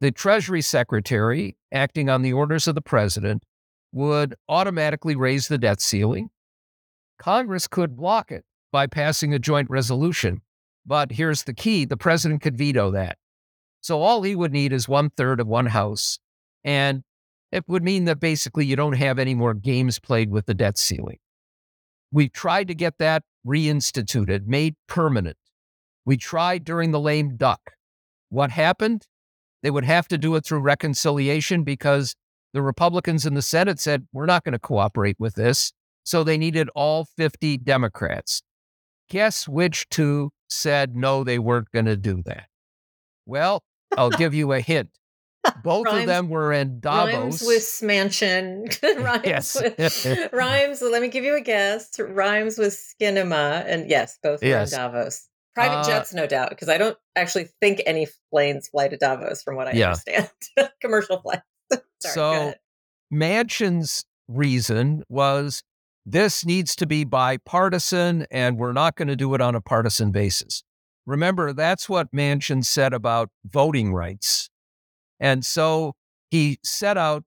the 0.00 0.10
Treasury 0.10 0.62
Secretary, 0.62 1.56
acting 1.72 2.08
on 2.08 2.22
the 2.22 2.32
orders 2.32 2.68
of 2.68 2.74
the 2.74 2.80
president, 2.80 3.42
would 3.92 4.34
automatically 4.48 5.16
raise 5.16 5.48
the 5.48 5.58
debt 5.58 5.80
ceiling. 5.80 6.30
Congress 7.18 7.66
could 7.66 7.96
block 7.96 8.30
it 8.30 8.44
by 8.70 8.86
passing 8.86 9.34
a 9.34 9.38
joint 9.38 9.68
resolution. 9.70 10.42
But 10.86 11.12
here's 11.12 11.44
the 11.44 11.54
key 11.54 11.84
the 11.84 11.96
president 11.96 12.42
could 12.42 12.56
veto 12.56 12.90
that. 12.92 13.18
So 13.80 14.00
all 14.00 14.22
he 14.22 14.34
would 14.34 14.52
need 14.52 14.72
is 14.72 14.88
one 14.88 15.10
third 15.10 15.40
of 15.40 15.46
one 15.46 15.66
house. 15.66 16.18
And 16.64 17.02
it 17.50 17.64
would 17.66 17.82
mean 17.82 18.04
that 18.04 18.20
basically 18.20 18.66
you 18.66 18.76
don't 18.76 18.94
have 18.94 19.18
any 19.18 19.34
more 19.34 19.54
games 19.54 19.98
played 19.98 20.30
with 20.30 20.46
the 20.46 20.54
debt 20.54 20.78
ceiling. 20.78 21.18
We 22.12 22.28
tried 22.28 22.68
to 22.68 22.74
get 22.74 22.98
that 22.98 23.22
reinstituted, 23.46 24.46
made 24.46 24.76
permanent. 24.86 25.36
We 26.04 26.16
tried 26.16 26.64
during 26.64 26.90
the 26.90 27.00
lame 27.00 27.36
duck. 27.36 27.72
What 28.30 28.50
happened? 28.50 29.06
They 29.62 29.70
would 29.70 29.84
have 29.84 30.08
to 30.08 30.18
do 30.18 30.34
it 30.36 30.44
through 30.44 30.60
reconciliation 30.60 31.64
because 31.64 32.14
the 32.52 32.62
Republicans 32.62 33.26
in 33.26 33.34
the 33.34 33.42
Senate 33.42 33.80
said, 33.80 34.06
we're 34.12 34.26
not 34.26 34.44
going 34.44 34.52
to 34.52 34.58
cooperate 34.58 35.16
with 35.18 35.34
this. 35.34 35.72
So 36.04 36.24
they 36.24 36.38
needed 36.38 36.70
all 36.74 37.04
50 37.04 37.58
Democrats. 37.58 38.42
Guess 39.10 39.48
which 39.48 39.88
two 39.88 40.30
said 40.48 40.96
no, 40.96 41.24
they 41.24 41.38
weren't 41.38 41.70
going 41.70 41.84
to 41.86 41.96
do 41.96 42.22
that? 42.24 42.46
Well, 43.26 43.62
I'll 43.96 44.10
give 44.10 44.34
you 44.34 44.52
a 44.52 44.60
hint. 44.60 44.90
Both 45.62 45.86
rhymes, 45.86 46.00
of 46.00 46.06
them 46.06 46.28
were 46.28 46.52
in 46.52 46.80
Davos. 46.80 47.14
Rhymes 47.14 47.42
with 47.42 47.62
Smansion. 47.62 48.82
rhymes 49.04 49.22
yes. 49.24 49.54
with 50.04 50.32
rhymes. 50.32 50.82
Let 50.82 51.02
me 51.02 51.08
give 51.08 51.24
you 51.24 51.36
a 51.36 51.40
guess. 51.40 51.98
Rhymes 51.98 52.58
with 52.58 52.72
Skinema, 52.72 53.64
and 53.66 53.88
yes, 53.88 54.18
both 54.22 54.42
were 54.42 54.48
in 54.48 54.68
Davos. 54.68 55.28
Private 55.54 55.80
uh, 55.80 55.84
jets, 55.84 56.14
no 56.14 56.26
doubt, 56.26 56.50
because 56.50 56.68
I 56.68 56.78
don't 56.78 56.96
actually 57.16 57.48
think 57.60 57.82
any 57.84 58.06
planes 58.30 58.68
fly 58.68 58.88
to 58.88 58.96
Davos, 58.96 59.42
from 59.42 59.56
what 59.56 59.68
I 59.68 59.72
yeah. 59.72 59.86
understand. 59.88 60.30
Commercial 60.80 61.20
flights. 61.20 61.42
Sorry, 62.00 62.14
so 62.14 62.54
Manchin's 63.12 64.04
reason 64.28 65.02
was 65.08 65.62
this 66.06 66.44
needs 66.46 66.76
to 66.76 66.86
be 66.86 67.04
bipartisan 67.04 68.26
and 68.30 68.56
we're 68.56 68.72
not 68.72 68.96
going 68.96 69.08
to 69.08 69.16
do 69.16 69.34
it 69.34 69.40
on 69.40 69.54
a 69.54 69.60
partisan 69.60 70.10
basis. 70.10 70.62
Remember, 71.06 71.52
that's 71.52 71.88
what 71.88 72.12
Manchin 72.12 72.64
said 72.64 72.92
about 72.92 73.30
voting 73.44 73.92
rights. 73.92 74.50
And 75.18 75.44
so 75.44 75.94
he 76.30 76.58
set 76.62 76.96
out, 76.96 77.24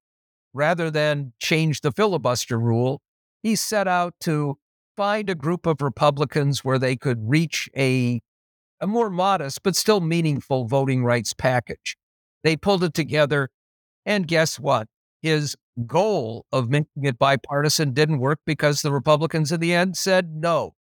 rather 0.53 0.91
than 0.91 1.33
change 1.39 1.81
the 1.81 1.91
filibuster 1.91 2.59
rule, 2.59 3.01
he 3.41 3.55
set 3.55 3.87
out 3.87 4.13
to 4.21 4.57
find 4.95 5.29
a 5.29 5.35
group 5.35 5.65
of 5.65 5.81
Republicans 5.81 6.63
where 6.63 6.79
they 6.79 6.95
could 6.95 7.29
reach 7.29 7.69
a, 7.75 8.21
a 8.79 8.87
more 8.87 9.09
modest 9.09 9.63
but 9.63 9.75
still 9.75 10.01
meaningful 10.01 10.65
voting 10.65 11.03
rights 11.03 11.33
package. 11.33 11.97
They 12.43 12.55
pulled 12.55 12.83
it 12.83 12.93
together. 12.93 13.49
And 14.05 14.27
guess 14.27 14.59
what? 14.59 14.87
His 15.21 15.55
goal 15.85 16.45
of 16.51 16.69
making 16.69 17.03
it 17.03 17.19
bipartisan 17.19 17.93
didn't 17.93 18.19
work 18.19 18.39
because 18.45 18.81
the 18.81 18.91
Republicans 18.91 19.51
in 19.51 19.59
the 19.59 19.73
end 19.73 19.95
said 19.97 20.35
no. 20.35 20.73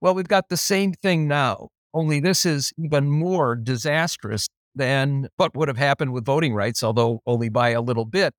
Well, 0.00 0.14
we've 0.14 0.28
got 0.28 0.48
the 0.48 0.56
same 0.56 0.92
thing 0.92 1.26
now, 1.26 1.68
only 1.94 2.20
this 2.20 2.44
is 2.44 2.72
even 2.78 3.08
more 3.08 3.56
disastrous 3.56 4.48
than 4.74 5.28
what 5.36 5.56
would 5.56 5.68
have 5.68 5.78
happened 5.78 6.12
with 6.12 6.26
voting 6.26 6.52
rights, 6.52 6.82
although 6.82 7.20
only 7.26 7.48
by 7.48 7.70
a 7.70 7.80
little 7.80 8.04
bit. 8.04 8.34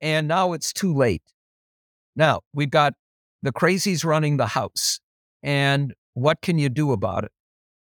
And 0.00 0.26
now 0.26 0.54
it's 0.54 0.72
too 0.72 0.94
late. 0.94 1.22
Now 2.16 2.40
we've 2.54 2.70
got 2.70 2.94
the 3.42 3.52
crazies 3.52 4.04
running 4.04 4.36
the 4.36 4.48
House. 4.48 5.00
And 5.42 5.94
what 6.14 6.42
can 6.42 6.58
you 6.58 6.68
do 6.68 6.92
about 6.92 7.24
it? 7.24 7.32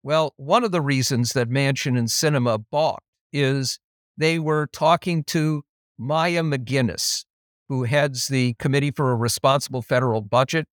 Well, 0.01 0.33
one 0.37 0.63
of 0.63 0.71
the 0.71 0.81
reasons 0.81 1.33
that 1.33 1.49
Manchin 1.49 1.97
and 1.97 2.07
Sinema 2.07 2.63
balked 2.71 3.05
is 3.31 3.79
they 4.17 4.39
were 4.39 4.67
talking 4.67 5.23
to 5.25 5.63
Maya 5.97 6.41
MacGuineas, 6.41 7.25
who 7.69 7.83
heads 7.83 8.27
the 8.27 8.55
Committee 8.55 8.91
for 8.91 9.11
a 9.11 9.15
Responsible 9.15 9.81
Federal 9.81 10.21
Budget, 10.21 10.67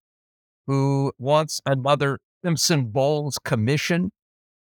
who 0.66 1.12
wants 1.18 1.60
another 1.66 2.18
Simpson 2.44 2.86
Bowles 2.86 3.38
commission, 3.44 4.10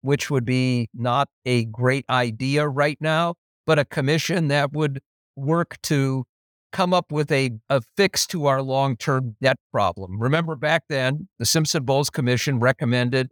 which 0.02 0.30
would 0.30 0.44
be 0.44 0.88
not 0.94 1.28
a 1.44 1.64
great 1.66 2.04
idea 2.08 2.68
right 2.68 2.98
now, 3.00 3.34
but 3.66 3.78
a 3.78 3.84
commission 3.84 4.48
that 4.48 4.72
would 4.72 5.00
work 5.36 5.80
to 5.82 6.24
come 6.72 6.94
up 6.94 7.10
with 7.10 7.30
a, 7.32 7.50
a 7.68 7.80
fix 7.96 8.26
to 8.28 8.46
our 8.46 8.62
long 8.62 8.96
term 8.96 9.36
debt 9.40 9.58
problem. 9.72 10.20
Remember 10.20 10.56
back 10.56 10.84
then, 10.88 11.28
the 11.38 11.46
Simpson 11.46 11.84
Bowles 11.84 12.10
Commission 12.10 12.60
recommended 12.60 13.30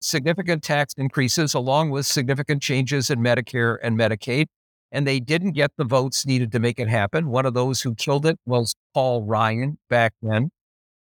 significant 0.00 0.62
tax 0.62 0.94
increases 0.96 1.54
along 1.54 1.90
with 1.90 2.06
significant 2.06 2.62
changes 2.62 3.10
in 3.10 3.20
Medicare 3.20 3.78
and 3.82 3.98
Medicaid. 3.98 4.46
And 4.92 5.06
they 5.06 5.18
didn't 5.18 5.52
get 5.52 5.72
the 5.76 5.84
votes 5.84 6.24
needed 6.24 6.52
to 6.52 6.60
make 6.60 6.78
it 6.78 6.88
happen. 6.88 7.28
One 7.28 7.44
of 7.44 7.54
those 7.54 7.82
who 7.82 7.94
killed 7.94 8.24
it 8.24 8.38
was 8.46 8.74
Paul 8.94 9.24
Ryan 9.24 9.78
back 9.90 10.14
then. 10.22 10.50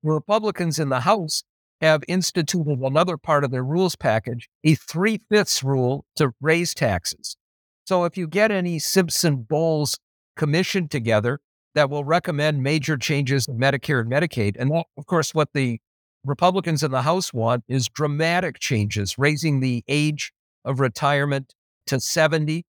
The 0.03 0.13
Republicans 0.13 0.79
in 0.79 0.89
the 0.89 1.01
House 1.01 1.43
have 1.81 2.03
instituted 2.09 2.79
another 2.81 3.19
part 3.19 3.45
of 3.45 3.51
their 3.51 3.65
rules 3.65 3.97
package, 3.97 4.49
a 4.65 4.75
three 4.75 5.21
fifths 5.31 5.63
rule 5.63 6.07
to 6.17 6.33
raise 6.41 6.75
taxes. 6.75 7.37
So 7.85 8.05
if 8.05 8.17
you 8.17 8.27
get 8.27 8.51
any 8.51 8.79
Simpson 8.79 9.37
Bowles 9.43 9.99
commission 10.37 10.89
together, 10.89 11.39
that 11.77 11.91
will 11.91 12.05
recommend 12.05 12.63
major 12.63 12.97
changes 12.97 13.47
in 13.47 13.59
Medicare 13.59 14.01
and 14.01 14.11
Medicaid. 14.11 14.57
And 14.59 14.71
that, 14.71 14.87
of 14.97 15.07
course, 15.07 15.35
what 15.35 15.51
the 15.53 15.79
Republicans 16.25 16.83
in 16.83 16.91
the 16.91 17.03
House 17.03 17.35
want 17.35 17.65
is 17.69 17.87
dramatic 17.89 18.59
changes, 18.59 19.17
raising 19.19 19.61
the 19.61 19.85
age 19.87 20.33
of 20.65 20.81
retirement 20.81 21.55
to 21.87 22.01
70 22.01 22.65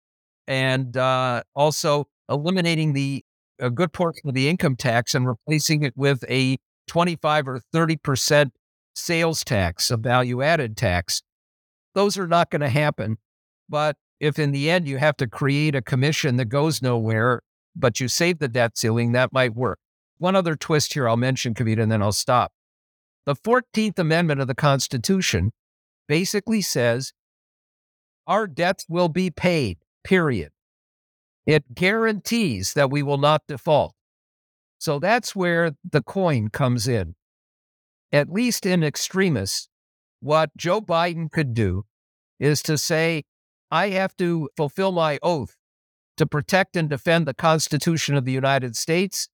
and 0.48 0.96
uh, 0.96 1.44
also 1.54 2.08
eliminating 2.30 2.94
the 2.94 3.24
a 3.60 3.70
good 3.70 3.94
portion 3.94 4.28
of 4.28 4.34
the 4.34 4.50
income 4.50 4.76
tax 4.76 5.14
and 5.14 5.28
replacing 5.28 5.84
it 5.84 5.94
with 5.96 6.24
a 6.30 6.58
25 6.88 7.48
or 7.48 7.60
30 7.60 7.98
percent 7.98 8.54
sales 8.96 9.44
tax, 9.44 9.92
a 9.92 9.98
value 9.98 10.42
added 10.42 10.78
tax. 10.78 11.22
Those 11.94 12.18
are 12.18 12.28
not 12.28 12.50
going 12.50 12.62
to 12.62 12.70
happen. 12.70 13.18
But 13.68 13.98
if 14.20 14.40
in 14.40 14.54
the 14.54 14.70
end 14.70 14.88
you 14.88 14.98
have 14.98 15.18
to 15.18 15.28
create 15.28 15.76
a 15.76 15.82
commission 15.82 16.38
that 16.38 16.46
goes 16.46 16.82
nowhere 16.82 17.42
but 17.76 18.00
you 18.00 18.08
save 18.08 18.40
the 18.40 18.48
debt 18.48 18.78
ceiling, 18.78 19.12
that 19.12 19.34
might 19.34 19.56
work. 19.56 19.80
One 20.18 20.36
other 20.36 20.56
twist 20.56 20.94
here 20.94 21.08
I'll 21.08 21.18
mention, 21.18 21.54
Kavita, 21.54 21.82
and 21.82 21.92
then 21.92 22.02
I'll 22.02 22.12
stop. 22.12 22.52
The 23.26 23.36
14th 23.36 24.00
Amendment 24.00 24.42
of 24.42 24.48
the 24.48 24.56
Constitution 24.56 25.52
basically 26.08 26.62
says 26.62 27.14
our 28.28 28.48
debts 28.48 28.86
will 28.88 29.10
be 29.10 29.30
paid, 29.30 29.80
period. 30.04 30.52
It 31.46 31.76
guarantees 31.76 32.74
that 32.74 32.90
we 32.90 33.04
will 33.04 33.18
not 33.18 33.44
default. 33.48 33.96
So 34.78 35.00
that's 35.00 35.36
where 35.36 35.72
the 35.90 36.02
coin 36.02 36.50
comes 36.50 36.88
in. 36.88 37.16
At 38.12 38.30
least 38.30 38.66
in 38.66 38.84
extremis, 38.84 39.68
what 40.20 40.56
Joe 40.56 40.82
Biden 40.82 41.32
could 41.32 41.54
do 41.54 41.84
is 42.40 42.62
to 42.64 42.78
say, 42.78 43.24
I 43.72 43.90
have 43.90 44.16
to 44.18 44.50
fulfill 44.56 44.92
my 44.92 45.20
oath 45.24 45.56
to 46.18 46.26
protect 46.26 46.76
and 46.76 46.90
defend 46.90 47.28
the 47.28 47.34
Constitution 47.34 48.16
of 48.16 48.26
the 48.26 48.32
United 48.32 48.76
States. 48.76 49.28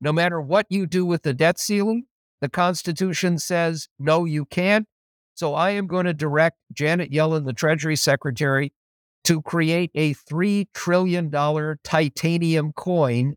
No 0.00 0.12
matter 0.12 0.40
what 0.40 0.66
you 0.70 0.86
do 0.86 1.04
with 1.04 1.22
the 1.22 1.34
debt 1.34 1.58
ceiling, 1.58 2.04
the 2.40 2.48
Constitution 2.48 3.38
says, 3.38 3.88
no, 3.98 4.24
you 4.24 4.44
can't. 4.44 4.86
So 5.34 5.54
I 5.54 5.70
am 5.70 5.86
going 5.86 6.06
to 6.06 6.14
direct 6.14 6.58
Janet 6.72 7.10
Yellen, 7.10 7.46
the 7.46 7.52
Treasury 7.52 7.96
Secretary, 7.96 8.72
to 9.24 9.42
create 9.42 9.90
a 9.94 10.14
$3 10.14 10.66
trillion 10.74 11.30
titanium 11.82 12.72
coin 12.72 13.34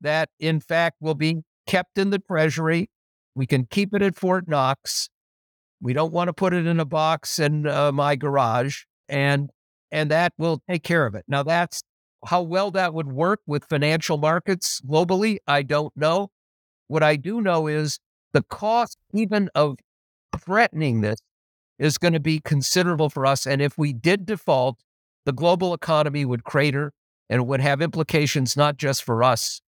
that, 0.00 0.28
in 0.38 0.60
fact, 0.60 0.96
will 1.00 1.14
be 1.14 1.42
kept 1.66 1.98
in 1.98 2.10
the 2.10 2.18
Treasury. 2.18 2.90
We 3.34 3.46
can 3.46 3.66
keep 3.66 3.94
it 3.94 4.02
at 4.02 4.16
Fort 4.16 4.48
Knox. 4.48 5.08
We 5.80 5.92
don't 5.92 6.12
want 6.12 6.28
to 6.28 6.32
put 6.32 6.54
it 6.54 6.66
in 6.66 6.80
a 6.80 6.84
box 6.84 7.38
in 7.38 7.66
uh, 7.66 7.92
my 7.92 8.16
garage. 8.16 8.84
And 9.08 9.50
and 9.90 10.10
that 10.10 10.32
will 10.38 10.60
take 10.68 10.82
care 10.82 11.06
of 11.06 11.14
it. 11.14 11.24
Now 11.28 11.42
that's 11.42 11.82
how 12.26 12.42
well 12.42 12.70
that 12.72 12.94
would 12.94 13.12
work 13.12 13.40
with 13.46 13.64
financial 13.64 14.18
markets 14.18 14.80
globally, 14.80 15.38
I 15.46 15.62
don't 15.62 15.96
know. 15.96 16.30
What 16.88 17.02
I 17.02 17.16
do 17.16 17.40
know 17.40 17.66
is 17.66 17.98
the 18.32 18.42
cost, 18.42 18.98
even 19.12 19.48
of 19.54 19.76
threatening 20.38 21.00
this, 21.00 21.18
is 21.78 21.98
going 21.98 22.12
to 22.12 22.20
be 22.20 22.40
considerable 22.40 23.10
for 23.10 23.26
us. 23.26 23.46
And 23.46 23.60
if 23.60 23.76
we 23.76 23.92
did 23.92 24.26
default, 24.26 24.80
the 25.24 25.32
global 25.32 25.74
economy 25.74 26.24
would 26.24 26.44
crater 26.44 26.92
and 27.28 27.46
would 27.46 27.60
have 27.60 27.80
implications 27.80 28.56
not 28.56 28.76
just 28.76 29.02
for 29.02 29.22
us, 29.22 29.60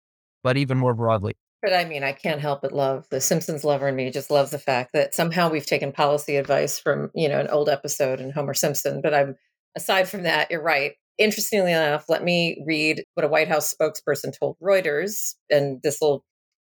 but 0.43 0.57
even 0.57 0.79
more 0.79 0.95
broadly. 0.95 1.37
But 1.63 1.73
I 1.73 1.85
mean, 1.85 2.05
I 2.05 2.13
can't 2.13 2.41
help 2.41 2.63
but 2.63 2.73
love 2.73 3.07
the 3.11 3.21
Simpsons 3.21 3.65
lover 3.65 3.89
in 3.89 3.97
me 3.97 4.11
just 4.11 4.31
loves 4.31 4.51
the 4.51 4.59
fact 4.59 4.93
that 4.93 5.15
somehow 5.15 5.51
we've 5.51 5.67
taken 5.67 5.91
policy 5.91 6.37
advice 6.37 6.79
from, 6.79 7.11
you 7.15 7.29
know, 7.29 7.41
an 7.41 7.49
old 7.49 7.69
episode 7.69 8.21
in 8.21 8.31
Homer 8.31 8.55
Simpson. 8.55 9.01
But 9.01 9.15
I'm 9.15 9.37
aside 9.75 10.09
from 10.09 10.25
that, 10.25 10.51
you're 10.51 10.63
right. 10.63 10.93
Interestingly 11.19 11.73
enough, 11.73 12.05
let 12.09 12.23
me 12.23 12.63
read 12.67 13.05
what 13.15 13.25
a 13.25 13.29
White 13.29 13.49
House 13.49 13.75
spokesperson 13.75 14.39
told 14.39 14.57
Reuters, 14.63 15.35
and 15.51 15.81
this 15.83 15.99
will 16.01 16.25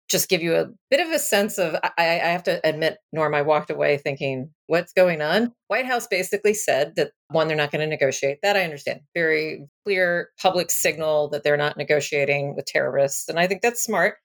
just 0.07 0.29
give 0.29 0.43
you 0.43 0.55
a 0.55 0.67
bit 0.91 0.99
of 0.99 1.11
a 1.11 1.17
sense 1.17 1.57
of. 1.57 1.75
I, 1.83 1.91
I 1.97 2.27
have 2.27 2.43
to 2.43 2.61
admit, 2.63 2.97
Norm, 3.11 3.33
I 3.33 3.41
walked 3.41 3.71
away 3.71 3.97
thinking, 3.97 4.51
what's 4.67 4.93
going 4.93 5.21
on? 5.21 5.51
White 5.67 5.87
House 5.87 6.05
basically 6.05 6.53
said 6.53 6.95
that 6.95 7.11
one, 7.29 7.47
they're 7.47 7.57
not 7.57 7.71
going 7.71 7.81
to 7.81 7.87
negotiate. 7.87 8.37
That 8.43 8.55
I 8.55 8.63
understand. 8.63 9.01
Very 9.15 9.67
clear 9.83 10.29
public 10.39 10.69
signal 10.69 11.29
that 11.29 11.43
they're 11.43 11.57
not 11.57 11.77
negotiating 11.77 12.55
with 12.55 12.65
terrorists. 12.65 13.27
And 13.27 13.39
I 13.39 13.47
think 13.47 13.63
that's 13.63 13.83
smart. 13.83 14.17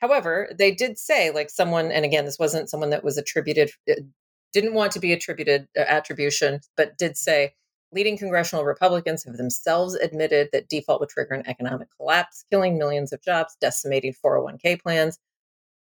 However, 0.00 0.52
they 0.58 0.72
did 0.72 0.98
say, 0.98 1.30
like 1.30 1.50
someone, 1.50 1.90
and 1.92 2.04
again, 2.04 2.24
this 2.24 2.38
wasn't 2.38 2.70
someone 2.70 2.90
that 2.90 3.04
was 3.04 3.18
attributed, 3.18 3.70
uh, 3.90 3.94
didn't 4.52 4.74
want 4.74 4.92
to 4.92 5.00
be 5.00 5.12
attributed 5.12 5.68
uh, 5.76 5.82
attribution, 5.82 6.60
but 6.76 6.96
did 6.98 7.16
say 7.16 7.54
Leading 7.92 8.18
congressional 8.18 8.64
Republicans 8.64 9.24
have 9.24 9.36
themselves 9.36 9.94
admitted 9.94 10.48
that 10.52 10.68
default 10.68 11.00
would 11.00 11.08
trigger 11.08 11.34
an 11.34 11.48
economic 11.48 11.88
collapse, 11.96 12.44
killing 12.50 12.76
millions 12.76 13.12
of 13.12 13.22
jobs, 13.22 13.56
decimating 13.60 14.12
401k 14.12 14.80
plans. 14.80 15.18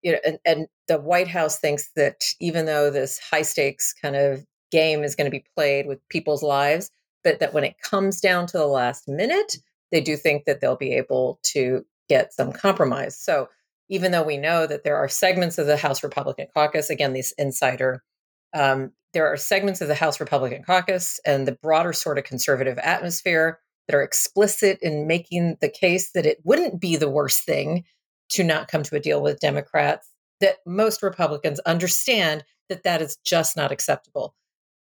You 0.03 0.13
know, 0.13 0.19
and, 0.25 0.39
and 0.45 0.67
the 0.87 0.99
White 0.99 1.27
House 1.27 1.57
thinks 1.57 1.89
that 1.95 2.23
even 2.39 2.65
though 2.65 2.91
this 2.91 3.19
high 3.19 3.41
stakes 3.41 3.93
kind 3.93 4.15
of 4.15 4.45
game 4.71 5.03
is 5.03 5.15
going 5.15 5.25
to 5.25 5.35
be 5.35 5.45
played 5.55 5.87
with 5.87 6.07
people's 6.09 6.43
lives, 6.43 6.91
but 7.23 7.39
that 7.39 7.53
when 7.53 7.63
it 7.63 7.79
comes 7.81 8.21
down 8.21 8.45
to 8.47 8.57
the 8.57 8.67
last 8.67 9.07
minute, 9.07 9.57
they 9.91 10.01
do 10.01 10.15
think 10.15 10.45
that 10.45 10.61
they'll 10.61 10.75
be 10.75 10.93
able 10.93 11.39
to 11.43 11.85
get 12.07 12.33
some 12.33 12.51
compromise. 12.51 13.17
So 13.17 13.49
even 13.89 14.11
though 14.11 14.23
we 14.23 14.37
know 14.37 14.67
that 14.67 14.83
there 14.83 14.97
are 14.97 15.07
segments 15.07 15.57
of 15.57 15.67
the 15.67 15.77
House 15.77 16.03
Republican 16.03 16.47
caucus, 16.53 16.89
again, 16.89 17.13
these 17.13 17.33
insider 17.37 18.03
um, 18.53 18.91
there 19.15 19.31
are 19.31 19.37
segments 19.37 19.79
of 19.79 19.87
the 19.87 19.95
House 19.95 20.19
Republican 20.19 20.61
caucus 20.61 21.21
and 21.25 21.47
the 21.47 21.57
broader 21.63 21.93
sort 21.93 22.17
of 22.17 22.25
conservative 22.25 22.77
atmosphere 22.79 23.59
that 23.87 23.95
are 23.95 24.03
explicit 24.03 24.77
in 24.81 25.07
making 25.07 25.55
the 25.61 25.69
case 25.69 26.11
that 26.11 26.25
it 26.25 26.39
wouldn't 26.43 26.81
be 26.81 26.97
the 26.97 27.09
worst 27.09 27.45
thing 27.45 27.85
to 28.29 28.43
not 28.43 28.67
come 28.67 28.83
to 28.83 28.95
a 28.95 28.99
deal 28.99 29.21
with 29.21 29.39
Democrats, 29.39 30.09
that 30.41 30.57
most 30.65 31.01
Republicans 31.01 31.61
understand 31.61 32.43
that 32.67 32.83
that 32.83 33.01
is 33.01 33.17
just 33.25 33.55
not 33.55 33.71
acceptable. 33.71 34.35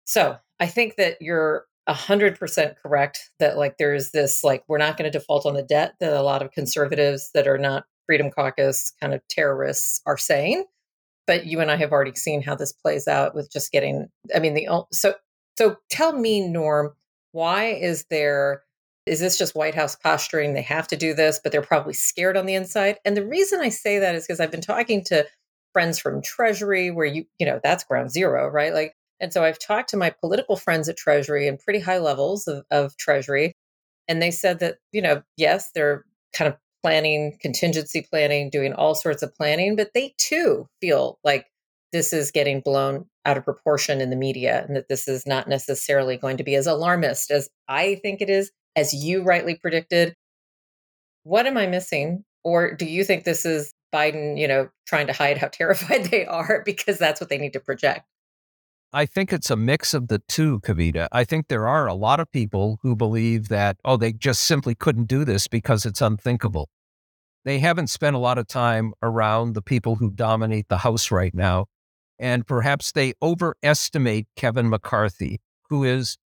So 0.06 0.38
I 0.58 0.68
think 0.68 0.96
that 0.96 1.18
you're 1.20 1.66
100% 1.90 2.76
correct 2.82 3.30
that 3.40 3.58
like 3.58 3.78
there's 3.78 4.12
this 4.12 4.42
like 4.42 4.64
we're 4.70 4.78
not 4.78 4.96
going 4.96 5.12
to 5.12 5.20
default 5.20 5.46
on 5.46 5.54
the 5.54 5.64
debt 5.64 5.96
that 6.00 6.14
a 6.14 6.22
lot 6.22 6.42
of 6.42 6.52
conservatives 6.52 7.30
that 7.34 7.46
are 7.46 7.58
not 7.58 7.84
Freedom 8.06 8.32
Caucus 8.32 8.94
kind 9.02 9.14
of 9.14 9.22
terrorists 9.28 10.00
are 10.06 10.18
saying. 10.18 10.64
But 11.26 11.46
you 11.46 11.62
and 11.62 11.72
I 11.72 11.78
have 11.78 11.92
already 11.92 12.16
seen 12.16 12.42
how 12.42 12.56
this 12.56 12.74
plays 12.74 13.08
out 13.08 13.34
with 13.34 13.52
just 13.52 13.72
getting. 13.72 14.10
I 14.36 14.40
mean, 14.40 14.54
the 14.54 14.68
so 14.92 15.14
so 15.58 15.78
tell 15.90 16.14
me, 16.14 16.48
Norm, 16.48 16.94
why 17.32 17.66
is 17.66 18.06
there? 18.10 18.64
Is 19.06 19.20
this 19.20 19.38
just 19.38 19.56
White 19.56 19.76
House 19.76 19.96
posturing? 19.96 20.54
They 20.54 20.62
have 20.62 20.88
to 20.88 20.96
do 20.96 21.14
this, 21.14 21.40
but 21.42 21.52
they're 21.52 21.62
probably 21.62 21.94
scared 21.94 22.38
on 22.38 22.46
the 22.46 22.56
inside. 22.56 22.98
And 23.04 23.18
the 23.18 23.26
reason 23.26 23.60
I 23.60 23.70
say 23.70 24.00
that 24.00 24.16
is 24.16 24.26
because 24.26 24.40
I've 24.40 24.52
been 24.52 24.62
talking 24.62 25.04
to 25.06 25.26
friends 25.74 26.00
from 26.00 26.22
Treasury, 26.22 26.92
where 26.92 27.06
you 27.06 27.26
you 27.40 27.46
know 27.46 27.60
that's 27.62 27.84
ground 27.84 28.12
zero, 28.12 28.48
right? 28.48 28.74
Like, 28.74 28.96
and 29.20 29.34
so 29.34 29.44
I've 29.44 29.60
talked 29.60 29.90
to 29.90 29.98
my 29.98 30.10
political 30.10 30.56
friends 30.56 30.88
at 30.88 30.98
Treasury 30.98 31.48
and 31.48 31.60
pretty 31.60 31.80
high 31.80 31.98
levels 31.98 32.48
of, 32.48 32.64
of 32.72 32.96
Treasury, 32.98 33.54
and 34.08 34.22
they 34.22 34.32
said 34.32 34.60
that 34.60 34.78
you 34.92 35.02
know 35.02 35.24
yes, 35.38 35.72
they're 35.74 36.06
kind 36.34 36.48
of 36.50 36.58
planning, 36.84 37.38
contingency 37.42 38.06
planning, 38.08 38.50
doing 38.50 38.74
all 38.74 38.94
sorts 38.94 39.24
of 39.24 39.34
planning, 39.36 39.76
but 39.76 39.92
they 39.94 40.14
too 40.18 40.68
feel 40.82 41.18
like 41.24 41.48
this 41.94 42.12
is 42.12 42.32
getting 42.32 42.60
blown 42.60 43.06
out 43.26 43.38
of 43.38 43.46
proportion 43.46 44.02
in 44.02 44.10
the 44.10 44.16
media 44.16 44.66
and 44.68 44.76
that 44.76 44.90
this 44.90 45.08
is 45.08 45.26
not 45.26 45.48
necessarily 45.48 46.18
going 46.18 46.38
to 46.38 46.44
be 46.44 46.56
as 46.56 46.68
alarmist 46.68 47.32
as 47.32 47.50
I 47.70 47.96
think 47.96 48.20
it 48.20 48.30
is, 48.30 48.52
as 48.76 48.94
you 48.94 49.24
rightly 49.24 49.56
predicted. 49.56 50.16
What 51.24 51.46
am 51.46 51.58
I 51.58 51.68
missing? 51.68 52.26
Or 52.44 52.76
do 52.76 52.86
you 52.86 53.06
think 53.06 53.24
this 53.24 53.46
is 53.46 53.74
Biden, 53.94 54.38
you 54.38 54.48
know, 54.48 54.70
trying 54.86 55.08
to 55.08 55.14
hide 55.14 55.38
how 55.38 55.48
terrified 55.52 56.06
they 56.06 56.26
are 56.26 56.64
because 56.66 56.98
that's 56.98 57.22
what 57.22 57.30
they 57.30 57.38
need 57.38 57.54
to 57.54 57.62
project? 57.62 58.06
I 58.96 59.08
think 59.08 59.34
it's 59.34 59.50
a 59.50 59.56
mix 59.56 59.96
of 59.96 60.08
the 60.08 60.20
two, 60.20 60.60
Kavita. 60.60 61.08
I 61.12 61.24
think 61.24 61.48
there 61.48 61.68
are 61.68 61.88
a 61.88 61.96
lot 61.96 62.20
of 62.20 62.32
people 62.32 62.78
who 62.84 62.96
believe 62.96 63.48
that, 63.48 63.78
oh, 63.84 63.98
they 63.98 64.14
just 64.14 64.42
simply 64.42 64.76
couldn't 64.76 65.06
do 65.06 65.26
this 65.26 65.48
because 65.48 65.84
it's 65.84 66.00
unthinkable. 66.00 66.70
They 67.44 67.58
haven't 67.58 67.88
spent 67.88 68.16
a 68.16 68.20
lot 68.20 68.38
of 68.38 68.48
time 68.48 68.94
around 69.02 69.54
the 69.54 69.64
people 69.64 69.96
who 69.96 70.12
dominate 70.12 70.70
the 70.70 70.78
House 70.78 71.10
right 71.10 71.34
now. 71.34 71.66
And 72.20 72.46
perhaps 72.46 72.92
they 72.92 73.14
overestimate 73.20 74.28
Kevin 74.36 74.70
McCarthy, 74.70 75.42
who 75.70 75.84
is 75.84 76.18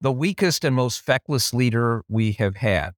the 0.00 0.12
weakest 0.12 0.64
and 0.64 0.76
most 0.76 1.04
feckless 1.04 1.52
leader 1.52 2.04
we 2.08 2.32
have 2.32 2.54
had. 2.56 2.92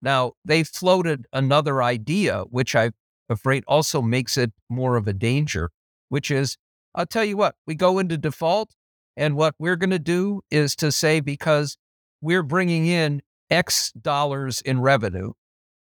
Now, 0.00 0.32
they 0.42 0.64
floated 0.64 1.26
another 1.34 1.82
idea, 1.82 2.44
which 2.48 2.74
I'm 2.74 2.92
afraid 3.28 3.62
also 3.68 4.00
makes 4.00 4.38
it 4.38 4.52
more 4.70 4.96
of 4.96 5.06
a 5.06 5.12
danger, 5.12 5.70
which 6.08 6.30
is 6.30 6.56
I'll 6.94 7.06
tell 7.06 7.24
you 7.24 7.36
what, 7.36 7.54
we 7.66 7.74
go 7.74 7.98
into 7.98 8.18
default, 8.18 8.74
and 9.16 9.36
what 9.36 9.54
we're 9.58 9.76
going 9.76 9.90
to 9.90 9.98
do 9.98 10.42
is 10.50 10.74
to 10.76 10.90
say 10.90 11.20
because 11.20 11.76
we're 12.20 12.42
bringing 12.42 12.86
in 12.86 13.22
X 13.50 13.92
dollars 13.92 14.60
in 14.60 14.80
revenue 14.80 15.32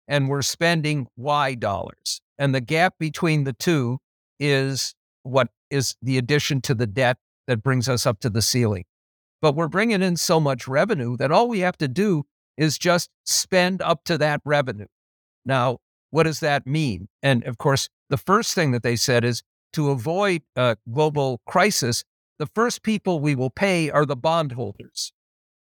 and 0.07 0.29
we're 0.29 0.41
spending 0.41 1.07
Y 1.17 1.55
dollars. 1.55 2.21
And 2.37 2.55
the 2.55 2.61
gap 2.61 2.95
between 2.99 3.43
the 3.43 3.53
two 3.53 3.99
is 4.39 4.95
what 5.23 5.49
is 5.69 5.95
the 6.01 6.17
addition 6.17 6.61
to 6.61 6.73
the 6.73 6.87
debt 6.87 7.17
that 7.47 7.61
brings 7.61 7.89
us 7.89 8.05
up 8.05 8.19
to 8.21 8.29
the 8.29 8.41
ceiling. 8.41 8.85
But 9.41 9.55
we're 9.55 9.67
bringing 9.67 10.01
in 10.01 10.17
so 10.17 10.39
much 10.39 10.67
revenue 10.67 11.15
that 11.17 11.31
all 11.31 11.47
we 11.47 11.59
have 11.59 11.77
to 11.77 11.87
do 11.87 12.23
is 12.57 12.77
just 12.77 13.09
spend 13.25 13.81
up 13.81 14.03
to 14.05 14.17
that 14.17 14.41
revenue. 14.43 14.87
Now, 15.45 15.77
what 16.09 16.23
does 16.23 16.39
that 16.39 16.65
mean? 16.65 17.07
And 17.21 17.43
of 17.45 17.57
course, 17.57 17.89
the 18.09 18.17
first 18.17 18.53
thing 18.55 18.71
that 18.71 18.83
they 18.83 18.95
said 18.95 19.23
is 19.23 19.43
to 19.73 19.89
avoid 19.89 20.41
a 20.55 20.77
global 20.91 21.41
crisis, 21.45 22.03
the 22.37 22.47
first 22.47 22.83
people 22.83 23.19
we 23.19 23.35
will 23.35 23.49
pay 23.49 23.89
are 23.89 24.05
the 24.05 24.15
bondholders, 24.15 25.11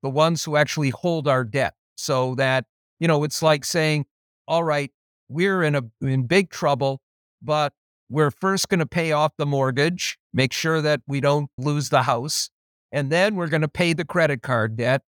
the 0.03 0.11
ones 0.11 0.45
who 0.45 0.57
actually 0.57 0.91
hold 0.91 1.29
our 1.29 1.45
debt. 1.45 1.75
So 1.97 2.35
that, 2.37 2.65
you 2.99 3.07
know, 3.07 3.25
it's 3.25 3.43
like 3.43 3.65
saying, 3.65 4.07
all 4.49 4.65
right, 4.65 4.91
we're 5.29 5.63
in 5.63 5.75
a 5.75 5.83
in 6.01 6.27
big 6.27 6.51
trouble, 6.51 7.01
but 7.41 7.73
we're 8.09 8.31
first 8.31 8.69
going 8.69 8.81
to 8.81 8.87
pay 8.87 9.13
off 9.13 9.33
the 9.37 9.47
mortgage, 9.47 10.19
make 10.33 10.53
sure 10.53 10.83
that 10.83 11.01
we 11.07 11.21
don't 11.21 11.51
lose 11.57 11.91
the 11.91 12.03
house, 12.03 12.51
and 12.91 13.11
then 13.11 13.37
we're 13.37 13.49
going 13.49 13.63
to 13.63 13.69
pay 13.69 13.93
the 13.93 14.05
credit 14.05 14.43
card 14.43 14.77
debt. 14.77 15.03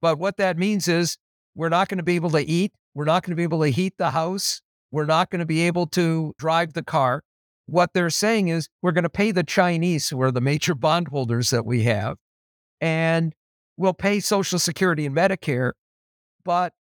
But 0.00 0.18
what 0.18 0.36
that 0.38 0.56
means 0.56 0.88
is 0.88 1.18
we're 1.54 1.68
not 1.68 1.88
going 1.88 1.98
to 1.98 2.04
be 2.04 2.16
able 2.16 2.30
to 2.30 2.42
eat, 2.42 2.72
we're 2.94 3.04
not 3.04 3.22
going 3.22 3.32
to 3.32 3.36
be 3.36 3.42
able 3.42 3.62
to 3.62 3.68
heat 3.68 3.94
the 3.98 4.10
house, 4.10 4.62
we're 4.90 5.06
not 5.06 5.30
going 5.30 5.40
to 5.40 5.46
be 5.46 5.62
able 5.62 5.86
to 5.88 6.34
drive 6.38 6.72
the 6.72 6.82
car 6.82 7.22
what 7.72 7.94
they're 7.94 8.10
saying 8.10 8.48
is 8.48 8.68
we're 8.82 8.92
going 8.92 9.02
to 9.02 9.08
pay 9.08 9.30
the 9.30 9.42
Chinese, 9.42 10.10
who 10.10 10.20
are 10.20 10.30
the 10.30 10.42
major 10.42 10.74
bondholders 10.88 11.50
that 11.50 11.64
we 11.64 11.84
have, 11.84 12.18
and 12.82 13.32
we'll 13.78 13.94
pay 13.94 14.20
Social 14.20 14.58
Security 14.58 15.06
and 15.06 15.16
Medicare, 15.16 15.72
but 16.44 16.74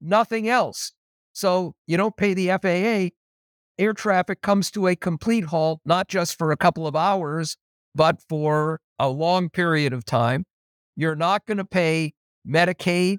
nothing 0.00 0.48
else. 0.48 0.92
So 1.32 1.74
you 1.88 1.96
don't 1.96 2.16
pay 2.16 2.34
the 2.34 2.48
FAA. 2.48 3.14
Air 3.82 3.92
traffic 3.92 4.40
comes 4.40 4.70
to 4.72 4.86
a 4.86 4.94
complete 4.94 5.44
halt, 5.44 5.80
not 5.84 6.08
just 6.08 6.38
for 6.38 6.52
a 6.52 6.56
couple 6.56 6.86
of 6.86 6.94
hours, 6.94 7.56
but 7.94 8.20
for 8.28 8.80
a 8.98 9.08
long 9.08 9.50
period 9.50 9.92
of 9.92 10.04
time. 10.04 10.44
You're 10.94 11.16
not 11.16 11.46
going 11.46 11.58
to 11.58 11.64
pay 11.64 12.12
Medicaid 12.48 13.18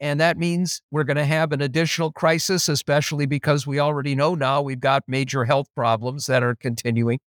and 0.00 0.18
that 0.18 0.38
means 0.38 0.80
we're 0.90 1.04
going 1.04 1.18
to 1.18 1.24
have 1.24 1.52
an 1.52 1.60
additional 1.60 2.10
crisis, 2.10 2.68
especially 2.68 3.26
because 3.26 3.66
we 3.66 3.78
already 3.78 4.14
know 4.14 4.34
now 4.34 4.62
we've 4.62 4.80
got 4.80 5.04
major 5.06 5.44
health 5.44 5.68
problems 5.76 6.26
that 6.26 6.42
are 6.42 6.54
continuing, 6.54 7.18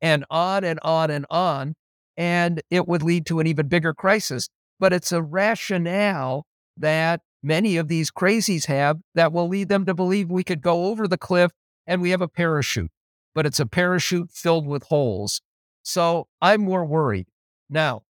and 0.00 0.24
on 0.30 0.62
and 0.62 0.78
on 0.82 1.10
and 1.10 1.26
on. 1.30 1.74
And 2.16 2.62
it 2.70 2.86
would 2.86 3.02
lead 3.02 3.26
to 3.26 3.40
an 3.40 3.46
even 3.46 3.68
bigger 3.68 3.94
crisis. 3.94 4.48
But 4.78 4.92
it's 4.92 5.12
a 5.12 5.22
rationale 5.22 6.44
that 6.76 7.20
many 7.42 7.76
of 7.76 7.88
these 7.88 8.10
crazies 8.10 8.66
have 8.66 8.98
that 9.14 9.32
will 9.32 9.48
lead 9.48 9.68
them 9.68 9.84
to 9.86 9.94
believe 9.94 10.30
we 10.30 10.44
could 10.44 10.62
go 10.62 10.86
over 10.86 11.08
the 11.08 11.18
cliff 11.18 11.50
and 11.86 12.00
we 12.00 12.10
have 12.10 12.22
a 12.22 12.28
parachute, 12.28 12.90
but 13.34 13.46
it's 13.46 13.60
a 13.60 13.66
parachute 13.66 14.30
filled 14.30 14.66
with 14.66 14.84
holes. 14.84 15.40
So 15.82 16.28
I'm 16.40 16.62
more 16.62 16.84
worried. 16.84 17.26
Now, 17.68 18.02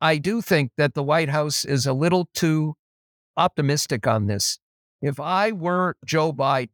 I 0.00 0.18
do 0.18 0.40
think 0.40 0.72
that 0.76 0.94
the 0.94 1.02
White 1.02 1.28
House 1.28 1.64
is 1.64 1.86
a 1.86 1.92
little 1.92 2.28
too 2.34 2.74
optimistic 3.36 4.06
on 4.06 4.26
this. 4.26 4.58
If 5.02 5.18
I 5.18 5.52
were 5.52 5.96
Joe 6.04 6.32
Biden, 6.32 6.70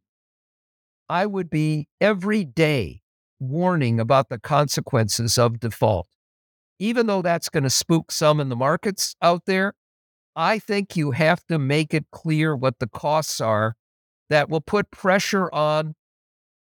I 1.09 1.27
would 1.27 1.49
be 1.49 1.89
every 2.01 2.45
day 2.45 3.03
warning 3.39 4.01
about 4.01 4.29
the 4.29 4.39
consequences 4.39 5.39
of 5.39 5.61
default. 5.61 6.09
Even 6.79 7.07
though 7.07 7.23
that's 7.23 7.49
going 7.49 7.63
to 7.63 7.71
spook 7.71 8.11
some 8.11 8.41
in 8.41 8.49
the 8.49 8.57
markets 8.57 9.15
out 9.23 9.47
there, 9.47 9.75
I 10.35 10.59
think 10.59 10.97
you 10.97 11.13
have 11.13 11.47
to 11.47 11.59
make 11.59 11.95
it 11.95 12.07
clear 12.11 12.55
what 12.55 12.79
the 12.79 12.89
costs 12.89 13.41
are 13.41 13.77
that 14.29 14.51
will 14.51 14.61
put 14.61 14.91
pressure 14.91 15.53
on 15.55 15.95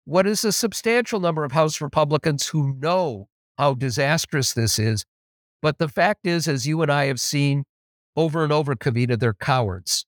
what 0.06 0.28
is 0.28 0.44
a 0.44 0.52
substantial 0.52 1.20
number 1.20 1.44
of 1.44 1.54
House 1.54 1.82
Republicans 1.82 2.48
who 2.48 2.76
know 2.76 3.30
how 3.58 3.74
disastrous 3.74 4.54
this 4.54 4.78
is. 4.78 5.06
But 5.62 5.78
the 5.80 5.88
fact 5.88 6.28
is, 6.28 6.48
as 6.48 6.68
you 6.68 6.82
and 6.82 6.92
I 6.92 7.06
have 7.06 7.22
seen, 7.22 7.64
over 8.16 8.44
and 8.44 8.52
over, 8.52 8.76
Kavita, 8.76 9.20
they're 9.20 9.34
cowards. 9.34 10.06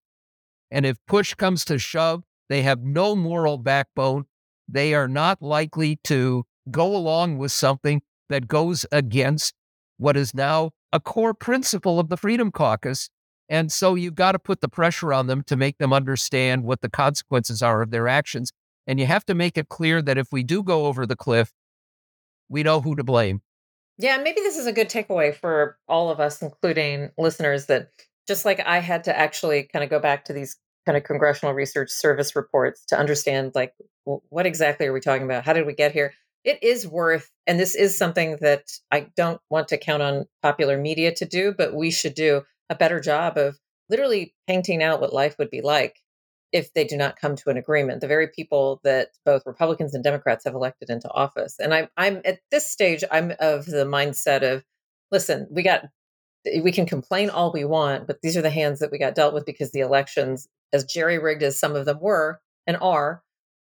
And 0.71 0.85
if 0.85 0.97
push 1.07 1.33
comes 1.33 1.65
to 1.65 1.77
shove, 1.79 2.23
they 2.49 2.61
have 2.61 2.83
no 2.83 3.15
moral 3.15 3.57
backbone. 3.57 4.25
They 4.67 4.93
are 4.93 5.07
not 5.07 5.41
likely 5.41 5.97
to 6.05 6.45
go 6.71 6.95
along 6.95 7.37
with 7.37 7.51
something 7.51 8.01
that 8.29 8.47
goes 8.47 8.85
against 8.91 9.53
what 9.97 10.17
is 10.17 10.33
now 10.33 10.71
a 10.91 10.99
core 10.99 11.33
principle 11.33 11.99
of 11.99 12.09
the 12.09 12.17
Freedom 12.17 12.51
Caucus. 12.51 13.09
And 13.47 13.71
so 13.71 13.95
you've 13.95 14.15
got 14.15 14.31
to 14.31 14.39
put 14.39 14.61
the 14.61 14.67
pressure 14.69 15.13
on 15.13 15.27
them 15.27 15.43
to 15.43 15.55
make 15.55 15.77
them 15.77 15.93
understand 15.93 16.63
what 16.63 16.81
the 16.81 16.89
consequences 16.89 17.61
are 17.61 17.81
of 17.81 17.91
their 17.91 18.07
actions. 18.07 18.51
And 18.87 18.99
you 18.99 19.05
have 19.05 19.25
to 19.25 19.35
make 19.35 19.57
it 19.57 19.69
clear 19.69 20.01
that 20.01 20.17
if 20.17 20.27
we 20.31 20.43
do 20.43 20.63
go 20.63 20.87
over 20.87 21.05
the 21.05 21.15
cliff, 21.15 21.53
we 22.49 22.63
know 22.63 22.81
who 22.81 22.95
to 22.95 23.03
blame. 23.03 23.41
Yeah, 23.97 24.17
maybe 24.17 24.41
this 24.41 24.57
is 24.57 24.67
a 24.67 24.73
good 24.73 24.89
takeaway 24.89 25.33
for 25.33 25.77
all 25.87 26.09
of 26.09 26.19
us, 26.19 26.41
including 26.41 27.11
listeners, 27.17 27.67
that 27.67 27.89
just 28.27 28.43
like 28.43 28.59
I 28.59 28.79
had 28.79 29.05
to 29.05 29.17
actually 29.17 29.69
kind 29.71 29.83
of 29.83 29.89
go 29.89 29.99
back 29.99 30.25
to 30.25 30.33
these 30.33 30.57
kind 30.85 30.97
of 30.97 31.03
congressional 31.03 31.53
research 31.53 31.89
service 31.89 32.35
reports 32.35 32.85
to 32.87 32.97
understand 32.97 33.53
like 33.55 33.73
what 34.03 34.45
exactly 34.45 34.85
are 34.85 34.93
we 34.93 34.99
talking 34.99 35.23
about? 35.23 35.45
How 35.45 35.53
did 35.53 35.65
we 35.65 35.73
get 35.73 35.93
here? 35.93 36.13
It 36.43 36.61
is 36.61 36.85
worth, 36.87 37.31
and 37.47 37.59
this 37.59 37.73
is 37.73 37.97
something 37.97 38.37
that 38.41 38.65
I 38.91 39.07
don't 39.15 39.41
want 39.49 39.69
to 39.69 39.77
count 39.77 40.03
on 40.03 40.25
popular 40.43 40.77
media 40.77 41.13
to 41.15 41.25
do, 41.25 41.55
but 41.57 41.73
we 41.73 41.89
should 41.89 42.13
do 42.13 42.43
a 42.69 42.75
better 42.75 42.99
job 42.99 43.37
of 43.37 43.57
literally 43.89 44.35
painting 44.47 44.83
out 44.83 45.01
what 45.01 45.13
life 45.13 45.37
would 45.39 45.49
be 45.49 45.61
like 45.61 45.95
if 46.55 46.73
they 46.73 46.85
do 46.85 46.95
not 46.95 47.19
come 47.19 47.35
to 47.35 47.49
an 47.49 47.57
agreement. 47.57 47.99
The 47.99 48.07
very 48.07 48.29
people 48.29 48.79
that 48.85 49.09
both 49.25 49.45
Republicans 49.45 49.93
and 49.93 50.01
Democrats 50.01 50.45
have 50.45 50.55
elected 50.55 50.89
into 50.89 51.11
office. 51.11 51.57
And 51.59 51.73
I'm 51.73 51.89
I'm 51.97 52.21
at 52.23 52.39
this 52.49 52.71
stage, 52.71 53.03
I'm 53.11 53.33
of 53.41 53.65
the 53.65 53.85
mindset 53.85 54.41
of, 54.41 54.63
listen, 55.11 55.47
we 55.51 55.63
got 55.63 55.83
we 56.63 56.71
can 56.71 56.85
complain 56.85 57.29
all 57.29 57.51
we 57.51 57.65
want, 57.65 58.07
but 58.07 58.21
these 58.21 58.37
are 58.37 58.41
the 58.41 58.49
hands 58.49 58.79
that 58.79 58.89
we 58.89 58.97
got 58.97 59.15
dealt 59.15 59.33
with 59.33 59.45
because 59.45 59.73
the 59.73 59.81
elections, 59.81 60.47
as 60.71 60.85
jerry 60.85 61.19
rigged 61.19 61.43
as 61.43 61.59
some 61.59 61.75
of 61.75 61.85
them 61.85 61.99
were 61.99 62.39
and 62.65 62.77
are, 62.77 63.21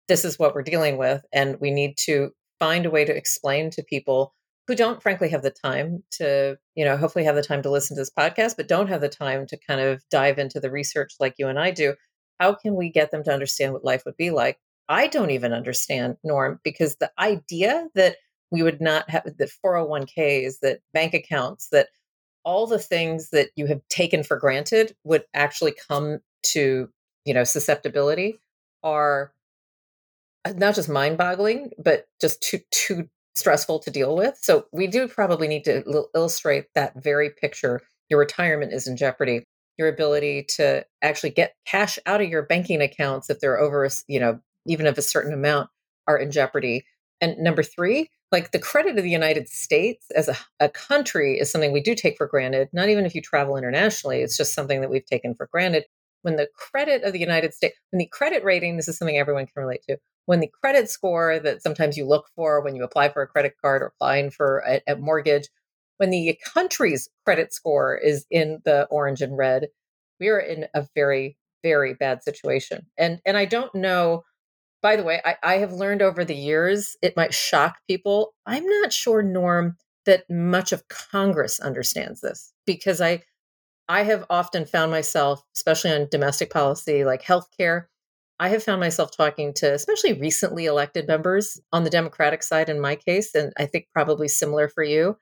this 0.07 0.25
is 0.25 0.39
what 0.39 0.55
we're 0.55 0.63
dealing 0.63 0.97
with. 0.97 1.23
And 1.31 1.57
we 1.61 1.69
need 1.69 1.95
to 2.05 2.31
find 2.57 2.87
a 2.87 2.89
way 2.89 3.05
to 3.05 3.15
explain 3.15 3.69
to 3.71 3.83
people 3.83 4.33
who 4.67 4.75
don't 4.75 5.03
frankly 5.03 5.29
have 5.29 5.43
the 5.43 5.51
time 5.51 6.03
to, 6.11 6.57
you 6.73 6.85
know, 6.85 6.97
hopefully 6.97 7.25
have 7.25 7.35
the 7.35 7.43
time 7.43 7.61
to 7.61 7.69
listen 7.69 7.95
to 7.95 8.01
this 8.01 8.11
podcast, 8.17 8.55
but 8.57 8.67
don't 8.67 8.87
have 8.87 9.01
the 9.01 9.09
time 9.09 9.45
to 9.47 9.57
kind 9.57 9.81
of 9.81 10.01
dive 10.09 10.39
into 10.39 10.59
the 10.59 10.71
research 10.71 11.13
like 11.19 11.35
you 11.37 11.47
and 11.47 11.59
I 11.59 11.69
do 11.69 11.93
how 12.39 12.53
can 12.53 12.75
we 12.75 12.89
get 12.89 13.11
them 13.11 13.23
to 13.23 13.31
understand 13.31 13.73
what 13.73 13.83
life 13.83 14.03
would 14.05 14.17
be 14.17 14.31
like 14.31 14.59
I 14.89 15.05
don't 15.05 15.29
even 15.29 15.53
understand, 15.53 16.17
Norm, 16.23 16.59
because 16.63 16.95
the 16.95 17.11
idea 17.19 17.87
that 17.93 18.17
we 18.49 18.63
would 18.63 18.81
not 18.81 19.07
have 19.09 19.23
the 19.23 19.49
401ks, 19.63 20.59
that 20.61 20.79
bank 20.93 21.13
accounts, 21.13 21.69
that 21.69 21.89
all 22.43 22.65
the 22.65 22.79
things 22.79 23.29
that 23.29 23.49
you 23.55 23.67
have 23.67 23.81
taken 23.89 24.23
for 24.23 24.37
granted 24.37 24.95
would 25.03 25.25
actually 25.35 25.75
come 25.87 26.19
to, 26.41 26.89
you 27.23 27.33
know, 27.35 27.43
susceptibility 27.43 28.39
are 28.81 29.31
uh, 30.45 30.53
not 30.53 30.73
just 30.73 30.89
mind-boggling, 30.89 31.71
but 31.77 32.07
just 32.19 32.41
too 32.41 32.59
too 32.71 33.07
stressful 33.35 33.79
to 33.79 33.91
deal 33.91 34.15
with. 34.15 34.37
So 34.41 34.65
we 34.71 34.87
do 34.87 35.07
probably 35.07 35.47
need 35.47 35.65
to 35.65 35.83
il- 35.85 36.09
illustrate 36.15 36.65
that 36.73 36.93
very 37.01 37.29
picture. 37.29 37.81
Your 38.09 38.19
retirement 38.19 38.73
is 38.73 38.87
in 38.87 38.97
jeopardy. 38.97 39.43
Your 39.79 39.87
ability 39.87 40.45
to 40.57 40.85
actually 41.01 41.31
get 41.31 41.55
cash 41.65 41.97
out 42.05 42.21
of 42.21 42.29
your 42.29 42.43
banking 42.43 42.81
accounts 42.81 43.29
if 43.29 43.39
they're 43.39 43.59
over, 43.59 43.89
you 44.07 44.19
know, 44.19 44.39
even 44.67 44.85
of 44.85 44.97
a 44.97 45.01
certain 45.01 45.33
amount 45.33 45.69
are 46.05 46.17
in 46.17 46.31
jeopardy. 46.31 46.85
And 47.21 47.37
number 47.37 47.63
three, 47.63 48.09
like 48.31 48.51
the 48.51 48.59
credit 48.59 48.97
of 48.97 49.03
the 49.03 49.09
United 49.09 49.47
States 49.49 50.05
as 50.15 50.27
a, 50.27 50.37
a 50.59 50.69
country 50.69 51.39
is 51.39 51.51
something 51.51 51.71
we 51.71 51.81
do 51.81 51.95
take 51.95 52.17
for 52.17 52.27
granted. 52.27 52.69
Not 52.73 52.89
even 52.89 53.05
if 53.05 53.15
you 53.15 53.21
travel 53.21 53.57
internationally, 53.57 54.21
it's 54.21 54.37
just 54.37 54.53
something 54.53 54.81
that 54.81 54.89
we've 54.89 55.05
taken 55.05 55.33
for 55.33 55.47
granted. 55.51 55.85
When 56.21 56.35
the 56.35 56.49
credit 56.55 57.03
of 57.03 57.13
the 57.13 57.19
United 57.19 57.53
States, 57.53 57.77
when 57.91 57.99
the 57.99 58.09
credit 58.11 58.43
rating, 58.43 58.75
this 58.75 58.89
is 58.89 58.97
something 58.97 59.17
everyone 59.17 59.45
can 59.45 59.63
relate 59.63 59.83
to. 59.87 59.97
When 60.25 60.41
the 60.41 60.51
credit 60.61 60.89
score 60.89 61.39
that 61.39 61.63
sometimes 61.63 61.97
you 61.97 62.05
look 62.05 62.27
for 62.35 62.61
when 62.61 62.75
you 62.75 62.83
apply 62.83 63.09
for 63.09 63.21
a 63.21 63.27
credit 63.27 63.53
card 63.61 63.81
or 63.81 63.93
applying 63.95 64.29
for 64.29 64.61
a, 64.67 64.81
a 64.87 64.95
mortgage, 64.97 65.47
when 65.99 66.09
the 66.09 66.37
country's 66.53 67.07
credit 67.25 67.53
score 67.53 67.95
is 67.95 68.25
in 68.31 68.59
the 68.65 68.85
orange 68.89 69.21
and 69.21 69.37
red, 69.37 69.67
we 70.19 70.29
are 70.29 70.39
in 70.39 70.67
a 70.73 70.87
very, 70.95 71.37
very 71.63 71.93
bad 71.93 72.23
situation. 72.23 72.87
And 72.97 73.19
and 73.25 73.37
I 73.37 73.45
don't 73.45 73.73
know 73.75 74.23
by 74.81 74.95
the 74.95 75.03
way, 75.03 75.21
I, 75.25 75.35
I 75.43 75.57
have 75.57 75.73
learned 75.73 76.01
over 76.01 76.23
the 76.23 76.35
years, 76.35 76.95
it 77.01 77.17
might 77.17 77.33
shock 77.33 77.79
people. 77.87 78.33
I'm 78.45 78.65
not 78.65 78.93
sure, 78.93 79.21
Norm, 79.21 79.75
that 80.05 80.23
much 80.29 80.71
of 80.71 80.87
Congress 80.87 81.59
understands 81.59 82.21
this 82.21 82.53
because 82.65 83.01
I 83.01 83.23
I 83.89 84.03
have 84.03 84.25
often 84.29 84.65
found 84.65 84.91
myself, 84.91 85.43
especially 85.55 85.91
on 85.91 86.07
domestic 86.11 86.51
policy 86.51 87.03
like 87.03 87.23
healthcare, 87.23 87.85
I 88.39 88.49
have 88.49 88.63
found 88.63 88.79
myself 88.79 89.15
talking 89.15 89.53
to 89.55 89.73
especially 89.73 90.13
recently 90.13 90.65
elected 90.65 91.07
members 91.07 91.59
on 91.73 91.83
the 91.83 91.89
Democratic 91.89 92.43
side 92.43 92.69
in 92.69 92.79
my 92.79 92.95
case, 92.95 93.35
and 93.35 93.51
I 93.57 93.65
think 93.65 93.87
probably 93.93 94.27
similar 94.27 94.69
for 94.69 94.83
you, 94.83 95.17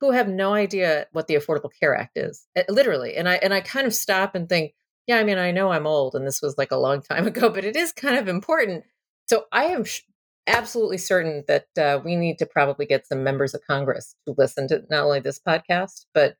who 0.00 0.10
have 0.12 0.28
no 0.28 0.54
idea 0.54 1.06
what 1.12 1.26
the 1.26 1.34
Affordable 1.34 1.70
Care 1.78 1.96
Act 1.96 2.16
is. 2.16 2.46
Eh, 2.54 2.64
literally. 2.68 3.16
And 3.16 3.28
I 3.28 3.36
and 3.36 3.54
I 3.54 3.60
kind 3.60 3.86
of 3.86 3.94
stop 3.94 4.34
and 4.34 4.48
think, 4.48 4.72
yeah, 5.06 5.18
I 5.18 5.24
mean, 5.24 5.38
I 5.38 5.50
know 5.50 5.70
I'm 5.70 5.86
old 5.86 6.14
and 6.14 6.26
this 6.26 6.42
was 6.42 6.58
like 6.58 6.70
a 6.70 6.76
long 6.76 7.02
time 7.02 7.26
ago, 7.32 7.48
but 7.48 7.64
it 7.64 7.76
is 7.76 7.92
kind 7.92 8.16
of 8.16 8.28
important. 8.28 8.84
So 9.26 9.44
I 9.52 9.64
am 9.64 9.84
sh- 9.84 10.02
absolutely 10.46 10.98
certain 10.98 11.44
that 11.48 11.66
uh, 11.78 12.00
we 12.04 12.16
need 12.16 12.38
to 12.38 12.46
probably 12.46 12.86
get 12.86 13.06
some 13.06 13.24
members 13.24 13.54
of 13.54 13.66
Congress 13.66 14.14
to 14.26 14.34
listen 14.36 14.68
to 14.68 14.82
not 14.90 15.04
only 15.04 15.20
this 15.20 15.40
podcast, 15.40 16.06
but 16.14 16.36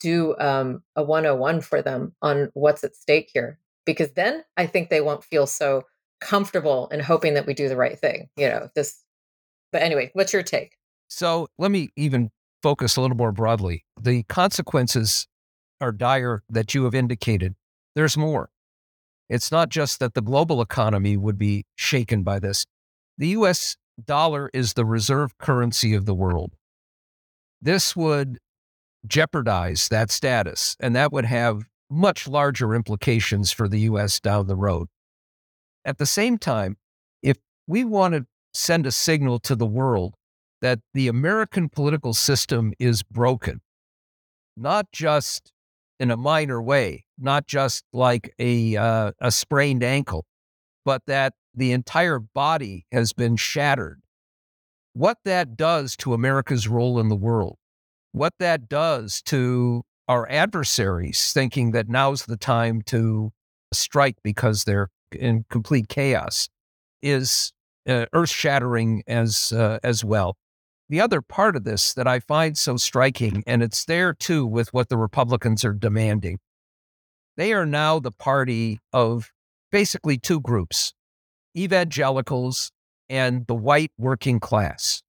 do 0.00 0.34
um, 0.38 0.82
a 0.96 1.02
101 1.02 1.60
for 1.60 1.82
them 1.82 2.14
on 2.22 2.50
what's 2.54 2.82
at 2.82 2.96
stake 2.96 3.30
here. 3.32 3.58
Because 3.84 4.12
then 4.12 4.44
I 4.56 4.66
think 4.66 4.88
they 4.88 5.00
won't 5.00 5.24
feel 5.24 5.46
so 5.46 5.82
comfortable 6.20 6.88
in 6.88 7.00
hoping 7.00 7.34
that 7.34 7.46
we 7.46 7.54
do 7.54 7.68
the 7.68 7.76
right 7.76 7.98
thing. 7.98 8.28
You 8.36 8.48
know, 8.48 8.68
this. 8.74 9.02
But 9.72 9.82
anyway, 9.82 10.10
what's 10.12 10.32
your 10.32 10.42
take? 10.42 10.76
So 11.08 11.48
let 11.58 11.70
me 11.70 11.90
even 11.96 12.30
focus 12.62 12.96
a 12.96 13.00
little 13.00 13.16
more 13.16 13.32
broadly. 13.32 13.84
The 14.00 14.22
consequences 14.24 15.26
are 15.80 15.92
dire 15.92 16.42
that 16.48 16.74
you 16.74 16.84
have 16.84 16.94
indicated 16.94 17.54
there's 17.94 18.16
more. 18.16 18.50
It's 19.28 19.50
not 19.50 19.68
just 19.68 19.98
that 20.00 20.14
the 20.14 20.22
global 20.22 20.60
economy 20.60 21.16
would 21.16 21.38
be 21.38 21.64
shaken 21.74 22.22
by 22.22 22.38
this. 22.38 22.64
The 23.18 23.28
US 23.28 23.76
dollar 24.02 24.50
is 24.52 24.74
the 24.74 24.84
reserve 24.84 25.36
currency 25.38 25.94
of 25.94 26.06
the 26.06 26.14
world. 26.14 26.52
This 27.60 27.94
would 27.94 28.38
jeopardize 29.06 29.88
that 29.88 30.10
status, 30.10 30.76
and 30.80 30.94
that 30.96 31.12
would 31.12 31.24
have 31.24 31.64
much 31.90 32.26
larger 32.26 32.74
implications 32.74 33.52
for 33.52 33.68
the 33.68 33.80
US 33.80 34.20
down 34.20 34.46
the 34.46 34.56
road. 34.56 34.88
At 35.84 35.98
the 35.98 36.06
same 36.06 36.38
time, 36.38 36.76
if 37.22 37.36
we 37.66 37.84
want 37.84 38.14
to 38.14 38.26
send 38.54 38.86
a 38.86 38.92
signal 38.92 39.38
to 39.40 39.54
the 39.54 39.66
world 39.66 40.14
that 40.62 40.78
the 40.94 41.08
American 41.08 41.68
political 41.68 42.14
system 42.14 42.72
is 42.78 43.02
broken, 43.02 43.60
not 44.56 44.86
just 44.92 45.52
in 46.00 46.10
a 46.10 46.16
minor 46.16 46.62
way, 46.62 47.04
not 47.18 47.46
just 47.46 47.84
like 47.92 48.32
a 48.38 48.76
uh, 48.76 49.12
a 49.20 49.30
sprained 49.30 49.82
ankle, 49.82 50.24
but 50.84 51.02
that 51.06 51.34
the 51.54 51.72
entire 51.72 52.18
body 52.18 52.86
has 52.90 53.12
been 53.12 53.36
shattered. 53.36 54.00
What 54.94 55.18
that 55.24 55.56
does 55.56 55.96
to 55.98 56.14
America's 56.14 56.68
role 56.68 56.98
in 56.98 57.08
the 57.08 57.16
world, 57.16 57.58
what 58.12 58.34
that 58.38 58.68
does 58.68 59.20
to 59.22 59.82
our 60.08 60.28
adversaries 60.30 61.32
thinking 61.32 61.72
that 61.72 61.88
now's 61.88 62.26
the 62.26 62.36
time 62.36 62.82
to 62.82 63.32
strike 63.72 64.16
because 64.22 64.64
they're 64.64 64.88
in 65.12 65.44
complete 65.50 65.88
chaos, 65.88 66.48
is 67.02 67.52
uh, 67.88 68.06
earth 68.12 68.30
shattering 68.30 69.02
as 69.06 69.52
uh, 69.52 69.78
as 69.82 70.04
well. 70.04 70.36
The 70.92 71.00
other 71.00 71.22
part 71.22 71.56
of 71.56 71.64
this 71.64 71.94
that 71.94 72.06
I 72.06 72.20
find 72.20 72.58
so 72.58 72.76
striking, 72.76 73.42
and 73.46 73.62
it's 73.62 73.86
there 73.86 74.12
too 74.12 74.44
with 74.44 74.74
what 74.74 74.90
the 74.90 74.98
Republicans 74.98 75.64
are 75.64 75.72
demanding, 75.72 76.38
they 77.34 77.54
are 77.54 77.64
now 77.64 77.98
the 77.98 78.10
party 78.10 78.78
of 78.92 79.30
basically 79.70 80.18
two 80.18 80.38
groups 80.38 80.92
evangelicals 81.56 82.72
and 83.08 83.46
the 83.46 83.54
white 83.54 83.90
working 83.96 84.38
class. 84.38 85.02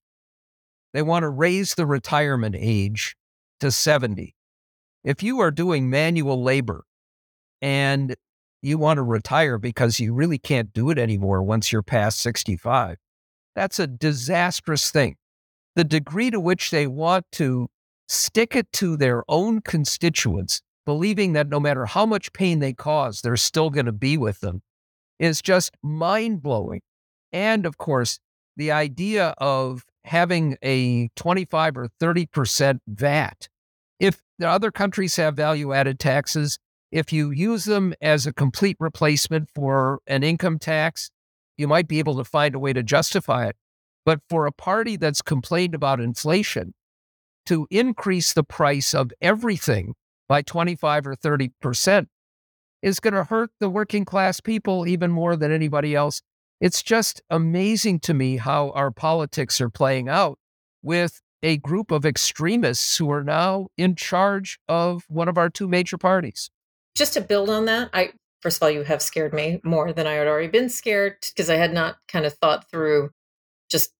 They 0.93 1.01
want 1.01 1.23
to 1.23 1.29
raise 1.29 1.75
the 1.75 1.85
retirement 1.85 2.55
age 2.57 3.17
to 3.59 3.69
70. 3.69 4.33
If 5.03 5.21
you 5.21 5.41
are 5.41 5.51
doing 5.51 5.89
manual 5.89 6.41
labor 6.41 6.85
and 7.61 8.15
you 8.61 8.77
want 8.77 8.99
to 8.99 9.03
retire 9.03 9.57
because 9.57 9.99
you 9.99 10.13
really 10.13 10.37
can't 10.37 10.71
do 10.71 10.91
it 10.91 10.97
anymore 10.97 11.43
once 11.43 11.73
you're 11.73 11.83
past 11.83 12.19
65, 12.19 12.99
that's 13.53 13.79
a 13.79 13.87
disastrous 13.87 14.89
thing 14.89 15.17
the 15.75 15.83
degree 15.83 16.31
to 16.31 16.39
which 16.39 16.71
they 16.71 16.87
want 16.87 17.25
to 17.33 17.69
stick 18.07 18.55
it 18.55 18.71
to 18.73 18.97
their 18.97 19.23
own 19.27 19.61
constituents, 19.61 20.61
believing 20.85 21.33
that 21.33 21.49
no 21.49 21.59
matter 21.59 21.85
how 21.85 22.05
much 22.05 22.33
pain 22.33 22.59
they 22.59 22.73
cause, 22.73 23.21
they're 23.21 23.37
still 23.37 23.69
going 23.69 23.85
to 23.85 23.91
be 23.91 24.17
with 24.17 24.39
them, 24.41 24.61
is 25.19 25.41
just 25.41 25.75
mind 25.81 26.41
blowing. 26.41 26.81
And 27.31 27.65
of 27.65 27.77
course, 27.77 28.19
the 28.55 28.71
idea 28.71 29.33
of 29.37 29.83
having 30.05 30.57
a 30.63 31.09
25 31.15 31.77
or 31.77 31.87
30% 31.99 32.79
VAT. 32.87 33.47
If 33.99 34.21
the 34.37 34.49
other 34.49 34.71
countries 34.71 35.15
have 35.15 35.35
value 35.35 35.73
added 35.73 35.99
taxes, 35.99 36.59
if 36.91 37.11
you 37.13 37.31
use 37.31 37.65
them 37.65 37.93
as 38.01 38.27
a 38.27 38.33
complete 38.33 38.77
replacement 38.79 39.49
for 39.55 39.99
an 40.05 40.23
income 40.23 40.59
tax, 40.59 41.09
you 41.57 41.67
might 41.67 41.87
be 41.87 41.99
able 41.99 42.17
to 42.17 42.23
find 42.23 42.53
a 42.53 42.59
way 42.59 42.73
to 42.73 42.83
justify 42.83 43.47
it. 43.47 43.55
But 44.05 44.19
for 44.29 44.45
a 44.45 44.51
party 44.51 44.97
that's 44.97 45.21
complained 45.21 45.73
about 45.73 45.99
inflation, 45.99 46.73
to 47.45 47.67
increase 47.69 48.33
the 48.33 48.43
price 48.43 48.93
of 48.93 49.11
everything 49.21 49.95
by 50.27 50.41
25 50.41 51.07
or 51.07 51.15
30% 51.15 52.07
is 52.81 52.99
going 52.99 53.13
to 53.13 53.25
hurt 53.25 53.49
the 53.59 53.69
working 53.69 54.05
class 54.05 54.39
people 54.39 54.87
even 54.87 55.11
more 55.11 55.35
than 55.35 55.51
anybody 55.51 55.95
else. 55.95 56.21
It's 56.59 56.81
just 56.81 57.21
amazing 57.29 57.99
to 58.01 58.13
me 58.13 58.37
how 58.37 58.71
our 58.71 58.91
politics 58.91 59.59
are 59.59 59.69
playing 59.69 60.09
out 60.09 60.37
with 60.81 61.21
a 61.41 61.57
group 61.57 61.91
of 61.91 62.05
extremists 62.05 62.97
who 62.97 63.11
are 63.11 63.23
now 63.23 63.67
in 63.77 63.95
charge 63.95 64.59
of 64.69 65.03
one 65.09 65.27
of 65.27 65.37
our 65.37 65.49
two 65.49 65.67
major 65.67 65.97
parties. 65.97 66.49
Just 66.95 67.13
to 67.13 67.21
build 67.21 67.49
on 67.49 67.65
that, 67.65 67.89
I 67.93 68.13
first 68.41 68.57
of 68.57 68.63
all, 68.63 68.69
you 68.69 68.83
have 68.83 69.01
scared 69.01 69.33
me 69.33 69.59
more 69.63 69.91
than 69.91 70.05
I 70.05 70.13
had 70.13 70.27
already 70.27 70.47
been 70.47 70.69
scared 70.69 71.17
because 71.21 71.49
I 71.49 71.55
had 71.55 71.73
not 71.73 71.97
kind 72.07 72.25
of 72.25 72.33
thought 72.35 72.69
through 72.69 73.09
just 73.73 73.93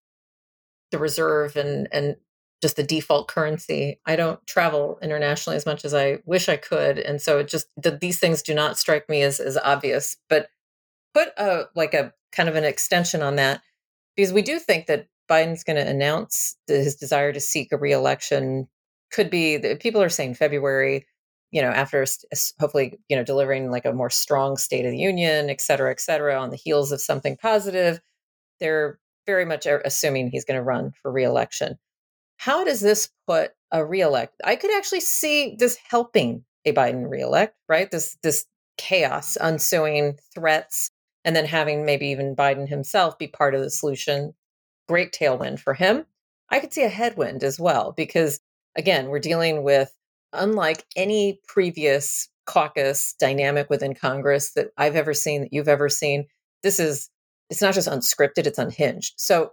the 0.90 0.98
reserve 0.98 1.56
and 1.56 1.88
and 1.92 2.16
just 2.62 2.76
the 2.76 2.82
default 2.82 3.28
currency. 3.28 4.00
I 4.06 4.16
don't 4.16 4.44
travel 4.46 4.98
internationally 5.02 5.56
as 5.56 5.66
much 5.66 5.84
as 5.84 5.92
I 5.92 6.20
wish 6.24 6.48
I 6.48 6.56
could, 6.56 6.98
and 6.98 7.20
so 7.20 7.38
it 7.40 7.48
just 7.48 7.66
the, 7.76 7.90
these 7.90 8.18
things 8.18 8.40
do 8.40 8.54
not 8.54 8.78
strike 8.78 9.06
me 9.08 9.20
as 9.20 9.38
as 9.38 9.58
obvious. 9.58 10.16
But 10.30 10.48
put 11.12 11.28
a 11.36 11.64
like 11.74 11.92
a 11.92 12.14
kind 12.32 12.48
of 12.48 12.56
an 12.56 12.64
extension 12.64 13.22
on 13.22 13.36
that 13.36 13.60
because 14.16 14.32
we 14.32 14.40
do 14.40 14.58
think 14.58 14.86
that 14.86 15.08
Biden's 15.30 15.64
going 15.64 15.76
to 15.76 15.88
announce 15.88 16.56
his 16.66 16.96
desire 16.96 17.32
to 17.32 17.40
seek 17.40 17.72
a 17.72 17.76
reelection. 17.76 18.68
Could 19.12 19.30
be 19.30 19.56
that 19.58 19.80
people 19.80 20.02
are 20.02 20.08
saying 20.08 20.34
February, 20.34 21.06
you 21.50 21.60
know, 21.60 21.68
after 21.68 22.04
hopefully 22.58 22.98
you 23.08 23.16
know 23.16 23.24
delivering 23.24 23.70
like 23.70 23.84
a 23.84 23.92
more 23.92 24.10
strong 24.10 24.56
State 24.56 24.86
of 24.86 24.90
the 24.90 24.98
Union, 24.98 25.50
et 25.50 25.60
cetera, 25.60 25.90
et 25.90 26.00
cetera, 26.00 26.40
on 26.40 26.50
the 26.50 26.56
heels 26.56 26.92
of 26.92 27.00
something 27.00 27.36
positive. 27.36 28.00
They're 28.60 28.98
very 29.26 29.44
much 29.44 29.66
assuming 29.66 30.28
he's 30.28 30.44
going 30.44 30.58
to 30.58 30.62
run 30.62 30.92
for 31.02 31.10
reelection. 31.10 31.78
How 32.36 32.64
does 32.64 32.80
this 32.80 33.10
put 33.26 33.52
a 33.70 33.84
reelect? 33.84 34.34
I 34.44 34.56
could 34.56 34.74
actually 34.76 35.00
see 35.00 35.56
this 35.58 35.76
helping 35.88 36.44
a 36.64 36.72
Biden 36.72 37.08
reelect, 37.08 37.56
right? 37.68 37.90
This 37.90 38.16
this 38.22 38.46
chaos, 38.76 39.36
ensuing 39.36 40.18
threats, 40.34 40.90
and 41.24 41.34
then 41.36 41.44
having 41.46 41.84
maybe 41.84 42.08
even 42.08 42.36
Biden 42.36 42.68
himself 42.68 43.18
be 43.18 43.28
part 43.28 43.54
of 43.54 43.62
the 43.62 43.70
solution, 43.70 44.34
great 44.88 45.12
tailwind 45.12 45.60
for 45.60 45.74
him. 45.74 46.06
I 46.50 46.60
could 46.60 46.72
see 46.72 46.82
a 46.82 46.88
headwind 46.88 47.44
as 47.44 47.58
well, 47.58 47.92
because 47.96 48.40
again, 48.76 49.08
we're 49.08 49.20
dealing 49.20 49.62
with, 49.62 49.92
unlike 50.32 50.84
any 50.96 51.40
previous 51.46 52.28
caucus 52.46 53.14
dynamic 53.18 53.70
within 53.70 53.94
Congress 53.94 54.52
that 54.52 54.68
I've 54.76 54.96
ever 54.96 55.14
seen, 55.14 55.42
that 55.42 55.52
you've 55.52 55.68
ever 55.68 55.88
seen, 55.88 56.26
this 56.62 56.78
is, 56.78 57.08
it's 57.50 57.62
not 57.62 57.74
just 57.74 57.88
unscripted, 57.88 58.46
it's 58.46 58.58
unhinged. 58.58 59.14
So 59.16 59.52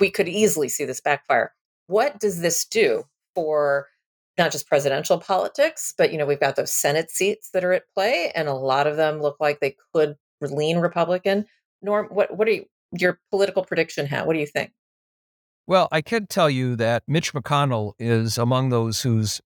we 0.00 0.10
could 0.10 0.28
easily 0.28 0.68
see 0.68 0.84
this 0.84 1.00
backfire. 1.00 1.52
What 1.86 2.18
does 2.18 2.40
this 2.40 2.64
do 2.64 3.04
for 3.34 3.86
not 4.38 4.52
just 4.52 4.66
presidential 4.66 5.18
politics, 5.18 5.92
but 5.96 6.12
you 6.12 6.18
know, 6.18 6.26
we've 6.26 6.40
got 6.40 6.56
those 6.56 6.72
Senate 6.72 7.10
seats 7.10 7.50
that 7.52 7.64
are 7.64 7.72
at 7.72 7.84
play, 7.94 8.32
and 8.34 8.48
a 8.48 8.54
lot 8.54 8.86
of 8.86 8.96
them 8.96 9.20
look 9.20 9.36
like 9.40 9.60
they 9.60 9.76
could 9.92 10.16
lean 10.40 10.78
Republican. 10.78 11.44
Norm, 11.82 12.08
what 12.10 12.36
what 12.36 12.48
are 12.48 12.52
you, 12.52 12.64
your 12.98 13.20
political 13.30 13.64
prediction? 13.64 14.06
How? 14.06 14.24
What 14.24 14.34
do 14.34 14.40
you 14.40 14.46
think? 14.46 14.72
Well, 15.66 15.88
I 15.92 16.00
can 16.00 16.26
tell 16.26 16.50
you 16.50 16.76
that 16.76 17.04
Mitch 17.06 17.32
McConnell 17.32 17.92
is 17.98 18.36
among 18.36 18.70
those 18.70 19.02
who's 19.02 19.40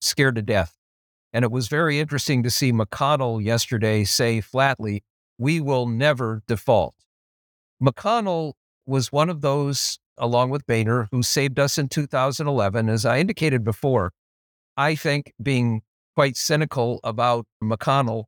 scared 0.00 0.34
to 0.36 0.42
death. 0.42 0.76
And 1.32 1.44
it 1.44 1.52
was 1.52 1.68
very 1.68 2.00
interesting 2.00 2.42
to 2.42 2.50
see 2.50 2.72
McConnell 2.72 3.42
yesterday 3.42 4.02
say 4.02 4.40
flatly, 4.40 5.04
we 5.38 5.60
will 5.60 5.86
never 5.86 6.42
default. 6.48 6.94
McConnell 7.82 8.52
was 8.86 9.12
one 9.12 9.30
of 9.30 9.40
those, 9.40 9.98
along 10.18 10.50
with 10.50 10.66
Boehner, 10.66 11.08
who 11.10 11.22
saved 11.22 11.58
us 11.58 11.78
in 11.78 11.88
2011. 11.88 12.88
As 12.88 13.06
I 13.06 13.18
indicated 13.18 13.64
before, 13.64 14.12
I 14.76 14.94
think 14.94 15.32
being 15.42 15.82
quite 16.14 16.36
cynical 16.36 17.00
about 17.04 17.46
McConnell, 17.62 18.24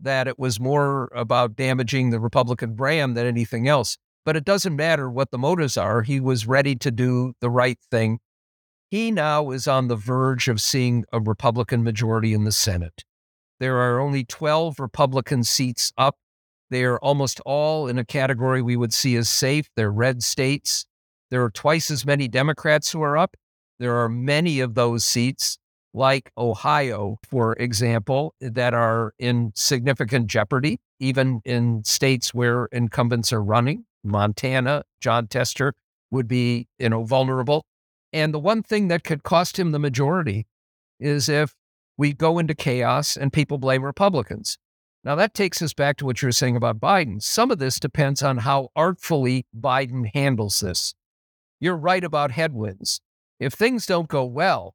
that 0.00 0.28
it 0.28 0.38
was 0.38 0.60
more 0.60 1.10
about 1.14 1.56
damaging 1.56 2.10
the 2.10 2.20
Republican 2.20 2.74
brand 2.74 3.16
than 3.16 3.26
anything 3.26 3.68
else. 3.68 3.96
But 4.24 4.36
it 4.36 4.44
doesn't 4.44 4.74
matter 4.74 5.10
what 5.10 5.30
the 5.30 5.38
motives 5.38 5.76
are. 5.76 6.02
He 6.02 6.18
was 6.20 6.46
ready 6.46 6.74
to 6.76 6.90
do 6.90 7.34
the 7.40 7.50
right 7.50 7.78
thing. 7.90 8.20
He 8.90 9.10
now 9.10 9.50
is 9.50 9.66
on 9.66 9.88
the 9.88 9.96
verge 9.96 10.48
of 10.48 10.60
seeing 10.60 11.04
a 11.12 11.20
Republican 11.20 11.82
majority 11.82 12.32
in 12.32 12.44
the 12.44 12.52
Senate. 12.52 13.04
There 13.60 13.76
are 13.78 14.00
only 14.00 14.24
12 14.24 14.78
Republican 14.80 15.44
seats 15.44 15.92
up. 15.98 16.16
They 16.70 16.84
are 16.84 16.98
almost 16.98 17.40
all 17.44 17.86
in 17.88 17.98
a 17.98 18.04
category 18.04 18.62
we 18.62 18.76
would 18.76 18.92
see 18.92 19.16
as 19.16 19.28
safe. 19.28 19.68
They're 19.76 19.90
red 19.90 20.22
states. 20.22 20.86
There 21.30 21.42
are 21.44 21.50
twice 21.50 21.90
as 21.90 22.06
many 22.06 22.28
Democrats 22.28 22.90
who 22.92 23.02
are 23.02 23.16
up. 23.16 23.36
There 23.78 23.96
are 23.96 24.08
many 24.08 24.60
of 24.60 24.74
those 24.74 25.04
seats, 25.04 25.58
like 25.92 26.30
Ohio, 26.38 27.18
for 27.28 27.54
example, 27.54 28.34
that 28.40 28.74
are 28.74 29.14
in 29.18 29.52
significant 29.54 30.28
jeopardy, 30.28 30.78
even 31.00 31.40
in 31.44 31.82
states 31.84 32.32
where 32.32 32.66
incumbents 32.66 33.32
are 33.32 33.42
running. 33.42 33.84
Montana, 34.04 34.84
Jon 35.00 35.26
Tester 35.26 35.74
would 36.10 36.28
be, 36.28 36.68
you 36.78 36.88
know, 36.88 37.04
vulnerable. 37.04 37.64
And 38.12 38.32
the 38.32 38.38
one 38.38 38.62
thing 38.62 38.88
that 38.88 39.02
could 39.02 39.22
cost 39.22 39.58
him 39.58 39.72
the 39.72 39.78
majority 39.78 40.46
is 41.00 41.28
if 41.28 41.54
we 41.96 42.12
go 42.12 42.38
into 42.38 42.54
chaos 42.54 43.16
and 43.16 43.32
people 43.32 43.58
blame 43.58 43.82
Republicans. 43.82 44.58
Now, 45.04 45.14
that 45.16 45.34
takes 45.34 45.60
us 45.60 45.74
back 45.74 45.98
to 45.98 46.06
what 46.06 46.22
you 46.22 46.28
were 46.28 46.32
saying 46.32 46.56
about 46.56 46.80
Biden. 46.80 47.22
Some 47.22 47.50
of 47.50 47.58
this 47.58 47.78
depends 47.78 48.22
on 48.22 48.38
how 48.38 48.70
artfully 48.74 49.46
Biden 49.58 50.10
handles 50.14 50.60
this. 50.60 50.94
You're 51.60 51.76
right 51.76 52.02
about 52.02 52.30
headwinds. 52.30 53.02
If 53.38 53.52
things 53.52 53.84
don't 53.84 54.08
go 54.08 54.24
well, 54.24 54.74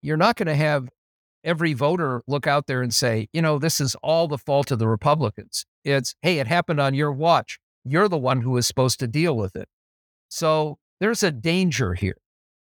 you're 0.00 0.16
not 0.16 0.36
going 0.36 0.46
to 0.46 0.54
have 0.54 0.88
every 1.42 1.72
voter 1.72 2.22
look 2.28 2.46
out 2.46 2.68
there 2.68 2.82
and 2.82 2.94
say, 2.94 3.28
you 3.32 3.42
know, 3.42 3.58
this 3.58 3.80
is 3.80 3.96
all 3.96 4.28
the 4.28 4.38
fault 4.38 4.70
of 4.70 4.78
the 4.78 4.88
Republicans. 4.88 5.64
It's, 5.84 6.14
hey, 6.22 6.38
it 6.38 6.46
happened 6.46 6.80
on 6.80 6.94
your 6.94 7.12
watch. 7.12 7.58
You're 7.84 8.08
the 8.08 8.18
one 8.18 8.42
who 8.42 8.56
is 8.56 8.66
supposed 8.66 9.00
to 9.00 9.08
deal 9.08 9.36
with 9.36 9.56
it. 9.56 9.68
So 10.28 10.78
there's 11.00 11.22
a 11.22 11.32
danger 11.32 11.94
here. 11.94 12.18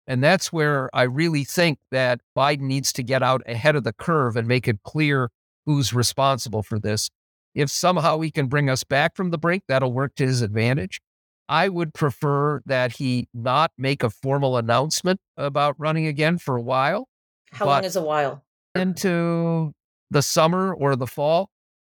And 0.07 0.23
that's 0.23 0.53
where 0.53 0.89
I 0.93 1.03
really 1.03 1.43
think 1.43 1.79
that 1.91 2.21
Biden 2.37 2.61
needs 2.61 2.93
to 2.93 3.03
get 3.03 3.23
out 3.23 3.41
ahead 3.47 3.75
of 3.75 3.83
the 3.83 3.93
curve 3.93 4.35
and 4.35 4.47
make 4.47 4.67
it 4.67 4.83
clear 4.83 5.29
who's 5.65 5.93
responsible 5.93 6.63
for 6.63 6.79
this. 6.79 7.09
If 7.53 7.69
somehow 7.69 8.19
he 8.19 8.31
can 8.31 8.47
bring 8.47 8.69
us 8.69 8.83
back 8.83 9.15
from 9.15 9.31
the 9.31 9.37
brink, 9.37 9.63
that'll 9.67 9.93
work 9.93 10.15
to 10.15 10.25
his 10.25 10.41
advantage. 10.41 11.01
I 11.47 11.69
would 11.69 11.93
prefer 11.93 12.61
that 12.65 12.93
he 12.93 13.27
not 13.33 13.71
make 13.77 14.03
a 14.03 14.09
formal 14.09 14.57
announcement 14.57 15.19
about 15.37 15.75
running 15.77 16.07
again 16.07 16.37
for 16.37 16.57
a 16.57 16.61
while. 16.61 17.07
How 17.51 17.67
long 17.67 17.83
is 17.83 17.95
a 17.95 18.01
while? 18.01 18.43
Into 18.73 19.73
the 20.09 20.21
summer 20.21 20.73
or 20.73 20.95
the 20.95 21.07
fall 21.07 21.49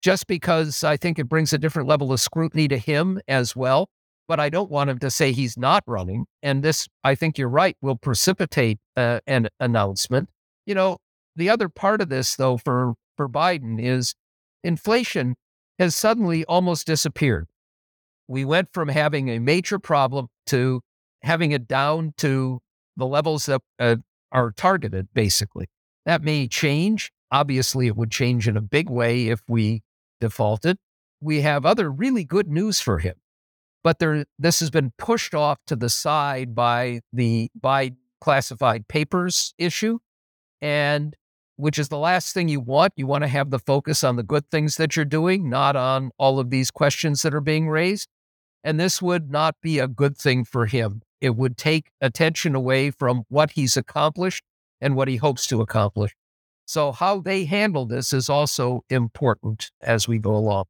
just 0.01 0.27
because 0.27 0.84
I 0.84 0.97
think 0.97 1.17
it 1.17 1.27
brings 1.27 1.53
a 1.53 1.58
different 1.58 1.88
level 1.88 2.13
of 2.13 2.19
scrutiny 2.19 2.67
to 2.67 2.77
him 2.77 3.19
as 3.27 3.56
well. 3.56 3.89
But 4.27 4.39
I 4.39 4.49
don't 4.49 4.69
want 4.69 4.89
him 4.89 4.99
to 4.99 5.10
say 5.10 5.32
he's 5.32 5.58
not 5.58 5.84
running. 5.88 6.25
And 6.43 6.62
this, 6.62 6.88
I 7.03 7.15
think 7.15 7.38
you're 7.38 7.47
right, 7.47 7.77
will 7.82 7.95
precipitate 7.95 8.77
uh, 8.95 9.21
an 9.25 9.47
announcement. 9.60 10.30
You 10.65 10.75
know, 10.75 10.97
the 11.36 11.49
other 11.49 11.69
part 11.69 12.01
of 12.01 12.10
this, 12.10 12.36
though, 12.36 12.58
for, 12.58 12.95
for 13.17 13.27
Biden 13.27 13.82
is 13.82 14.15
inflation 14.63 15.36
has 15.80 15.95
suddenly 15.95 16.45
almost 16.45 16.88
disappeared. 16.88 17.47
We 18.27 18.45
went 18.45 18.69
from 18.73 18.89
having 18.89 19.30
a 19.30 19.39
major 19.39 19.80
problem 19.80 20.27
to 20.47 20.82
having 21.23 21.51
it 21.51 21.67
down 21.67 22.13
to 22.17 22.60
the 22.95 23.06
levels 23.06 23.45
that 23.47 23.62
uh, 23.80 23.97
are 24.32 24.51
targeted, 24.51 25.08
basically. 25.13 25.67
That 26.06 26.21
may 26.21 26.47
change. 26.47 27.12
Obviously, 27.32 27.88
it 27.88 27.95
would 27.95 28.12
change 28.12 28.47
in 28.47 28.58
a 28.58 28.62
big 28.62 28.89
way 28.89 29.27
if 29.27 29.41
we 29.47 29.84
defaulted. 30.21 30.77
We 31.21 31.41
have 31.41 31.65
other 31.65 31.91
really 31.91 32.23
good 32.23 32.47
news 32.47 32.80
for 32.80 32.99
him, 32.99 33.15
but 33.84 33.99
there, 33.99 34.25
this 34.38 34.60
has 34.60 34.69
been 34.69 34.93
pushed 34.97 35.34
off 35.34 35.60
to 35.67 35.75
the 35.75 35.89
side 35.89 36.53
by 36.56 37.01
the 37.12 37.49
by 37.60 37.93
classified 38.21 38.88
papers 38.88 39.53
issue, 39.58 39.99
and 40.62 41.15
which 41.58 41.78
is 41.78 41.89
the 41.89 41.98
last 41.98 42.34
thing 42.34 42.48
you 42.48 42.60
want. 42.60 42.93
You 42.96 43.08
want 43.08 43.24
to 43.24 43.28
have 43.28 43.50
the 43.50 43.60
focus 43.60 44.04
on 44.04 44.15
the 44.15 44.24
good 44.24 44.50
things 44.50 44.78
that 44.78 44.96
you're 44.96 45.06
doing, 45.06 45.50
not 45.50 45.76
on 45.76 46.12
all 46.17 46.39
of 46.39 46.50
these 46.50 46.72
questions 46.72 47.24
that 47.24 47.34
are 47.34 47.41
being 47.41 47.67
raised. 47.67 48.08
And 48.63 48.80
this 48.80 49.02
would 49.02 49.30
not 49.30 49.56
be 49.62 49.80
a 49.80 49.88
good 49.88 50.17
thing 50.17 50.46
for 50.46 50.65
him. 50.65 51.02
It 51.20 51.36
would 51.36 51.58
take 51.58 51.91
attention 52.00 52.56
away 52.56 52.91
from 52.91 53.24
what 53.30 53.52
he's 53.52 53.76
accomplished 53.76 54.43
and 54.80 54.96
what 54.96 55.08
he 55.08 55.17
hopes 55.17 55.48
to 55.48 55.62
accomplish. 55.62 56.15
So, 56.65 56.91
how 56.91 57.22
they 57.22 57.46
handle 57.46 57.86
this 57.86 58.13
is 58.13 58.30
also 58.30 58.84
important 58.89 59.72
as 59.82 60.08
we 60.08 60.20
go 60.20 60.36
along. 60.36 60.65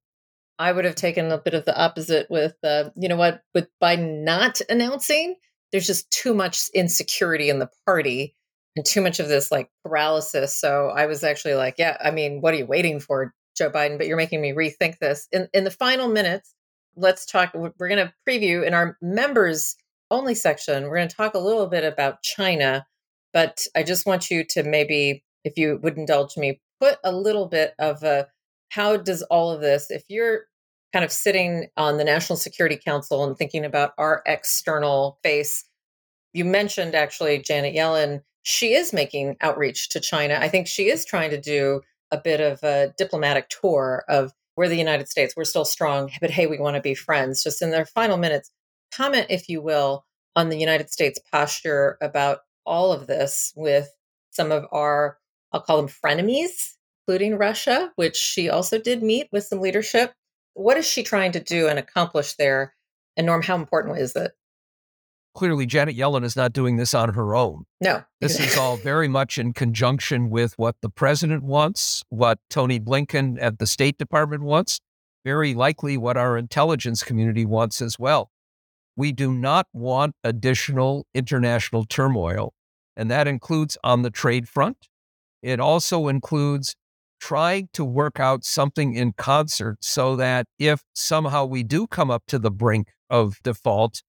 I 0.59 0.71
would 0.71 0.85
have 0.85 0.95
taken 0.95 1.31
a 1.31 1.37
bit 1.37 1.53
of 1.53 1.65
the 1.65 1.77
opposite 1.77 2.27
with, 2.29 2.55
uh, 2.63 2.91
you 2.95 3.09
know 3.09 3.15
what, 3.15 3.41
with 3.53 3.67
Biden 3.81 4.23
not 4.23 4.59
announcing, 4.69 5.35
there's 5.71 5.87
just 5.87 6.09
too 6.11 6.33
much 6.33 6.69
insecurity 6.73 7.49
in 7.49 7.59
the 7.59 7.69
party 7.85 8.35
and 8.77 8.85
too 8.85 9.01
much 9.01 9.19
of 9.19 9.27
this 9.27 9.51
like 9.51 9.69
paralysis. 9.83 10.55
So 10.55 10.87
I 10.89 11.07
was 11.07 11.23
actually 11.23 11.55
like, 11.55 11.75
yeah, 11.77 11.97
I 12.01 12.11
mean, 12.11 12.39
what 12.39 12.53
are 12.53 12.57
you 12.57 12.65
waiting 12.65 13.01
for, 13.01 13.33
Joe 13.57 13.69
Biden? 13.69 13.97
But 13.97 14.07
you're 14.07 14.15
making 14.15 14.39
me 14.39 14.53
rethink 14.53 14.99
this. 14.99 15.27
In, 15.33 15.49
in 15.53 15.65
the 15.65 15.71
final 15.71 16.07
minutes, 16.07 16.53
let's 16.95 17.25
talk. 17.25 17.53
We're 17.53 17.89
going 17.89 18.07
to 18.07 18.13
preview 18.27 18.65
in 18.65 18.73
our 18.73 18.97
members 19.01 19.75
only 20.09 20.35
section, 20.35 20.83
we're 20.83 20.95
going 20.95 21.09
to 21.09 21.15
talk 21.15 21.33
a 21.33 21.39
little 21.39 21.67
bit 21.67 21.83
about 21.83 22.21
China. 22.23 22.85
But 23.33 23.67
I 23.75 23.83
just 23.83 24.05
want 24.05 24.31
you 24.31 24.45
to 24.51 24.63
maybe 24.63 25.23
if 25.43 25.57
you 25.57 25.79
would 25.81 25.97
indulge 25.97 26.37
me, 26.37 26.61
put 26.79 26.97
a 27.03 27.11
little 27.11 27.47
bit 27.47 27.73
of 27.79 28.03
a 28.03 28.27
how 28.69 28.97
does 28.97 29.21
all 29.23 29.51
of 29.51 29.61
this, 29.61 29.89
if 29.89 30.03
you're 30.09 30.41
kind 30.93 31.05
of 31.05 31.11
sitting 31.11 31.67
on 31.77 31.97
the 31.97 32.03
National 32.03 32.37
Security 32.37 32.77
Council 32.77 33.23
and 33.23 33.37
thinking 33.37 33.65
about 33.65 33.93
our 33.97 34.21
external 34.25 35.19
face, 35.23 35.63
you 36.33 36.45
mentioned 36.45 36.95
actually 36.95 37.39
Janet 37.39 37.75
Yellen. 37.75 38.21
She 38.49 38.75
is 38.75 38.93
making 38.93 39.35
outreach 39.41 39.89
to 39.89 39.99
China. 39.99 40.37
I 40.39 40.47
think 40.47 40.67
she 40.67 40.89
is 40.89 41.03
trying 41.03 41.31
to 41.31 41.41
do 41.41 41.81
a 42.11 42.17
bit 42.17 42.39
of 42.39 42.63
a 42.63 42.93
diplomatic 42.97 43.49
tour 43.49 44.05
of 44.07 44.31
we're 44.55 44.69
the 44.69 44.77
United 44.77 45.09
States, 45.09 45.33
we're 45.35 45.43
still 45.43 45.65
strong, 45.65 46.09
but 46.21 46.31
hey, 46.31 46.47
we 46.47 46.57
want 46.57 46.77
to 46.77 46.81
be 46.81 46.95
friends. 46.95 47.43
Just 47.43 47.61
in 47.61 47.71
their 47.71 47.85
final 47.85 48.15
minutes, 48.15 48.49
comment, 48.93 49.27
if 49.29 49.49
you 49.49 49.61
will, 49.61 50.05
on 50.37 50.47
the 50.47 50.57
United 50.57 50.89
States 50.89 51.19
posture 51.29 51.97
about 52.01 52.39
all 52.65 52.93
of 52.93 53.05
this 53.05 53.51
with 53.57 53.89
some 54.31 54.53
of 54.53 54.65
our 54.71 55.17
I'll 55.51 55.59
call 55.59 55.75
them 55.75 55.89
frenemies, 55.89 56.75
including 57.05 57.37
Russia, 57.37 57.91
which 57.97 58.15
she 58.15 58.49
also 58.49 58.79
did 58.79 59.03
meet 59.03 59.27
with 59.29 59.43
some 59.43 59.59
leadership. 59.59 60.13
What 60.53 60.77
is 60.77 60.87
she 60.87 61.03
trying 61.03 61.33
to 61.33 61.41
do 61.41 61.67
and 61.67 61.77
accomplish 61.77 62.35
there? 62.35 62.73
And 63.17 63.27
Norm, 63.27 63.41
how 63.41 63.57
important 63.57 63.97
is 63.97 64.15
it? 64.15 64.31
Clearly, 65.37 65.67
Janet 65.67 65.95
Yellen 65.95 66.23
is 66.23 66.35
not 66.35 66.51
doing 66.51 66.77
this 66.77 66.95
on 66.95 67.13
her 67.13 67.35
own. 67.35 67.65
No. 67.79 68.03
This 68.19 68.39
is 68.39 68.57
all 68.57 68.75
very 68.75 69.07
much 69.07 69.37
in 69.37 69.53
conjunction 69.53 70.31
with 70.31 70.57
what 70.57 70.77
the 70.81 70.89
president 70.89 71.43
wants, 71.43 72.03
what 72.09 72.39
Tony 72.49 72.79
Blinken 72.79 73.37
at 73.39 73.59
the 73.59 73.67
State 73.67 73.99
Department 73.99 74.41
wants, 74.41 74.79
very 75.23 75.53
likely 75.53 75.95
what 75.95 76.17
our 76.17 76.39
intelligence 76.39 77.03
community 77.03 77.45
wants 77.45 77.83
as 77.83 77.99
well. 77.99 78.31
We 78.95 79.11
do 79.11 79.31
not 79.31 79.67
want 79.73 80.15
additional 80.23 81.05
international 81.13 81.85
turmoil, 81.85 82.55
and 82.95 83.11
that 83.11 83.27
includes 83.27 83.77
on 83.83 84.01
the 84.01 84.09
trade 84.09 84.49
front. 84.49 84.87
It 85.43 85.59
also 85.59 86.07
includes 86.07 86.75
trying 87.19 87.69
to 87.73 87.85
work 87.85 88.19
out 88.19 88.43
something 88.43 88.95
in 88.95 89.13
concert 89.13 89.77
so 89.81 90.15
that 90.15 90.47
if 90.57 90.81
somehow 90.95 91.45
we 91.45 91.61
do 91.61 91.85
come 91.85 92.09
up 92.09 92.23
to 92.29 92.39
the 92.39 92.49
brink 92.49 92.87
of 93.07 93.37
default, 93.43 94.01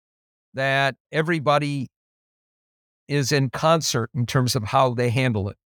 that 0.58 0.96
everybody 1.12 1.88
is 3.06 3.30
in 3.30 3.48
concert 3.48 4.10
in 4.12 4.26
terms 4.26 4.56
of 4.56 4.64
how 4.64 4.92
they 4.92 5.08
handle 5.08 5.48
it. 5.48 5.56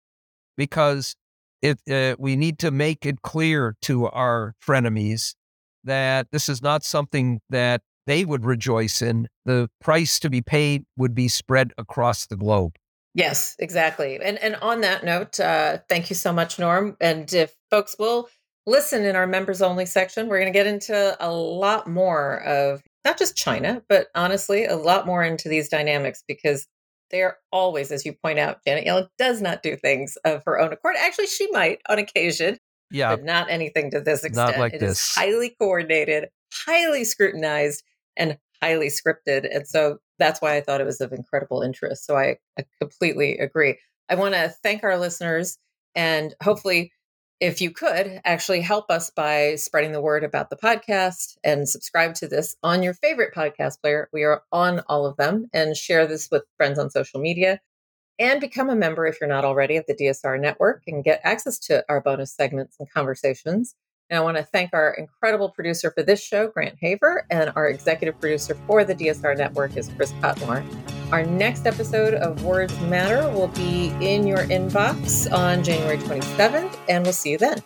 Because 0.57 1.16
it, 1.62 1.81
uh, 1.90 2.14
we 2.18 2.37
need 2.37 2.59
to 2.59 2.70
make 2.70 3.07
it 3.07 3.22
clear 3.22 3.74
to 3.83 4.07
our 4.09 4.55
frenemies 4.64 5.35
that 5.83 6.28
this 6.31 6.46
is 6.48 6.61
not 6.61 6.85
something 6.85 7.40
that 7.48 7.81
they 8.07 8.26
would 8.26 8.44
rejoice 8.44 9.00
in. 9.00 9.28
The 9.46 9.70
price 9.81 10.20
to 10.20 10.28
be 10.28 10.42
paid 10.42 10.85
would 10.98 11.14
be 11.14 11.26
spread 11.28 11.72
across 11.78 12.26
the 12.26 12.37
globe. 12.37 12.76
Yes, 13.14 13.57
exactly. 13.59 14.18
And 14.22 14.38
and 14.38 14.57
on 14.57 14.83
that 14.83 15.05
note, 15.05 15.40
uh, 15.40 15.78
thank 15.88 16.11
you 16.11 16.16
so 16.16 16.33
much, 16.33 16.59
Norm. 16.59 16.96
And 17.00 17.33
if 17.33 17.55
folks 17.70 17.96
will 17.98 18.28
listen 18.66 19.05
in 19.05 19.16
our 19.16 19.26
members 19.26 19.62
only 19.62 19.87
section, 19.87 20.28
we're 20.28 20.40
going 20.40 20.52
to 20.52 20.59
get 20.59 20.66
into 20.66 21.16
a 21.18 21.31
lot 21.31 21.88
more 21.88 22.42
of 22.42 22.83
not 23.04 23.18
just 23.18 23.36
China, 23.36 23.82
but 23.88 24.08
honestly, 24.14 24.64
a 24.64 24.76
lot 24.76 25.06
more 25.06 25.22
into 25.24 25.48
these 25.48 25.68
dynamics 25.68 26.22
because 26.26 26.68
they 27.10 27.22
are 27.22 27.36
always, 27.50 27.92
as 27.92 28.06
you 28.06 28.14
point 28.14 28.38
out, 28.38 28.58
Janet 28.66 28.86
Yellen 28.86 29.08
does 29.18 29.42
not 29.42 29.62
do 29.62 29.76
things 29.76 30.16
of 30.24 30.42
her 30.46 30.58
own 30.58 30.72
accord. 30.72 30.94
Actually, 30.98 31.26
she 31.26 31.50
might 31.50 31.80
on 31.88 31.98
occasion, 31.98 32.58
Yeah, 32.90 33.14
but 33.16 33.24
not 33.24 33.50
anything 33.50 33.90
to 33.90 34.00
this 34.00 34.24
extent. 34.24 34.52
Not 34.52 34.58
like 34.58 34.72
It 34.74 34.82
is 34.82 34.90
this. 34.90 35.14
highly 35.14 35.54
coordinated, 35.60 36.28
highly 36.66 37.04
scrutinized, 37.04 37.82
and 38.16 38.38
highly 38.62 38.88
scripted. 38.88 39.46
And 39.54 39.66
so 39.66 39.98
that's 40.18 40.40
why 40.40 40.56
I 40.56 40.60
thought 40.60 40.80
it 40.80 40.86
was 40.86 41.00
of 41.00 41.12
incredible 41.12 41.62
interest. 41.62 42.06
So 42.06 42.16
I, 42.16 42.36
I 42.58 42.64
completely 42.80 43.36
agree. 43.38 43.78
I 44.08 44.14
want 44.14 44.34
to 44.34 44.54
thank 44.62 44.84
our 44.84 44.96
listeners 44.98 45.58
and 45.94 46.34
hopefully 46.42 46.92
if 47.42 47.61
you 47.61 47.72
could 47.72 48.20
actually 48.24 48.61
help 48.61 48.88
us 48.88 49.11
by 49.11 49.57
spreading 49.57 49.90
the 49.90 50.00
word 50.00 50.22
about 50.22 50.48
the 50.48 50.55
podcast 50.55 51.37
and 51.42 51.68
subscribe 51.68 52.14
to 52.14 52.28
this 52.28 52.55
on 52.62 52.85
your 52.85 52.94
favorite 52.94 53.35
podcast 53.35 53.81
player. 53.81 54.09
We 54.12 54.22
are 54.22 54.44
on 54.52 54.78
all 54.87 55.07
of 55.07 55.16
them 55.16 55.48
and 55.52 55.76
share 55.76 56.07
this 56.07 56.31
with 56.31 56.44
friends 56.57 56.78
on 56.78 56.88
social 56.88 57.20
media 57.20 57.61
and 58.16 58.40
become 58.40 58.70
a 58.70 58.76
member 58.76 59.07
if 59.07 59.20
you're 59.20 59.28
not 59.28 59.44
already 59.44 59.76
of 59.76 59.85
the 59.88 59.94
DSR 59.96 60.40
network 60.40 60.85
and 60.87 61.02
get 61.02 61.20
access 61.24 61.59
to 61.59 61.85
our 61.88 62.00
bonus 62.00 62.33
segments 62.33 62.76
and 62.78 62.88
conversations. 62.88 63.74
And 64.10 64.18
I 64.18 64.20
want 64.22 64.36
to 64.36 64.42
thank 64.42 64.70
our 64.72 64.92
incredible 64.94 65.50
producer 65.50 65.90
for 65.90 66.02
this 66.02 66.22
show, 66.22 66.48
Grant 66.48 66.76
Haver, 66.80 67.26
and 67.30 67.52
our 67.56 67.68
executive 67.68 68.20
producer 68.20 68.54
for 68.66 68.84
the 68.84 68.94
DSR 68.94 69.36
network 69.36 69.76
is 69.76 69.90
Chris 69.96 70.12
Cotmore. 70.14 70.64
Our 71.12 71.24
next 71.24 71.66
episode 71.66 72.14
of 72.14 72.44
Words 72.44 72.78
Matter 72.82 73.28
will 73.30 73.48
be 73.48 73.88
in 74.00 74.26
your 74.26 74.44
inbox 74.46 75.32
on 75.32 75.62
January 75.62 75.98
27th, 75.98 76.76
and 76.88 77.04
we'll 77.04 77.12
see 77.12 77.32
you 77.32 77.38
then. 77.38 77.62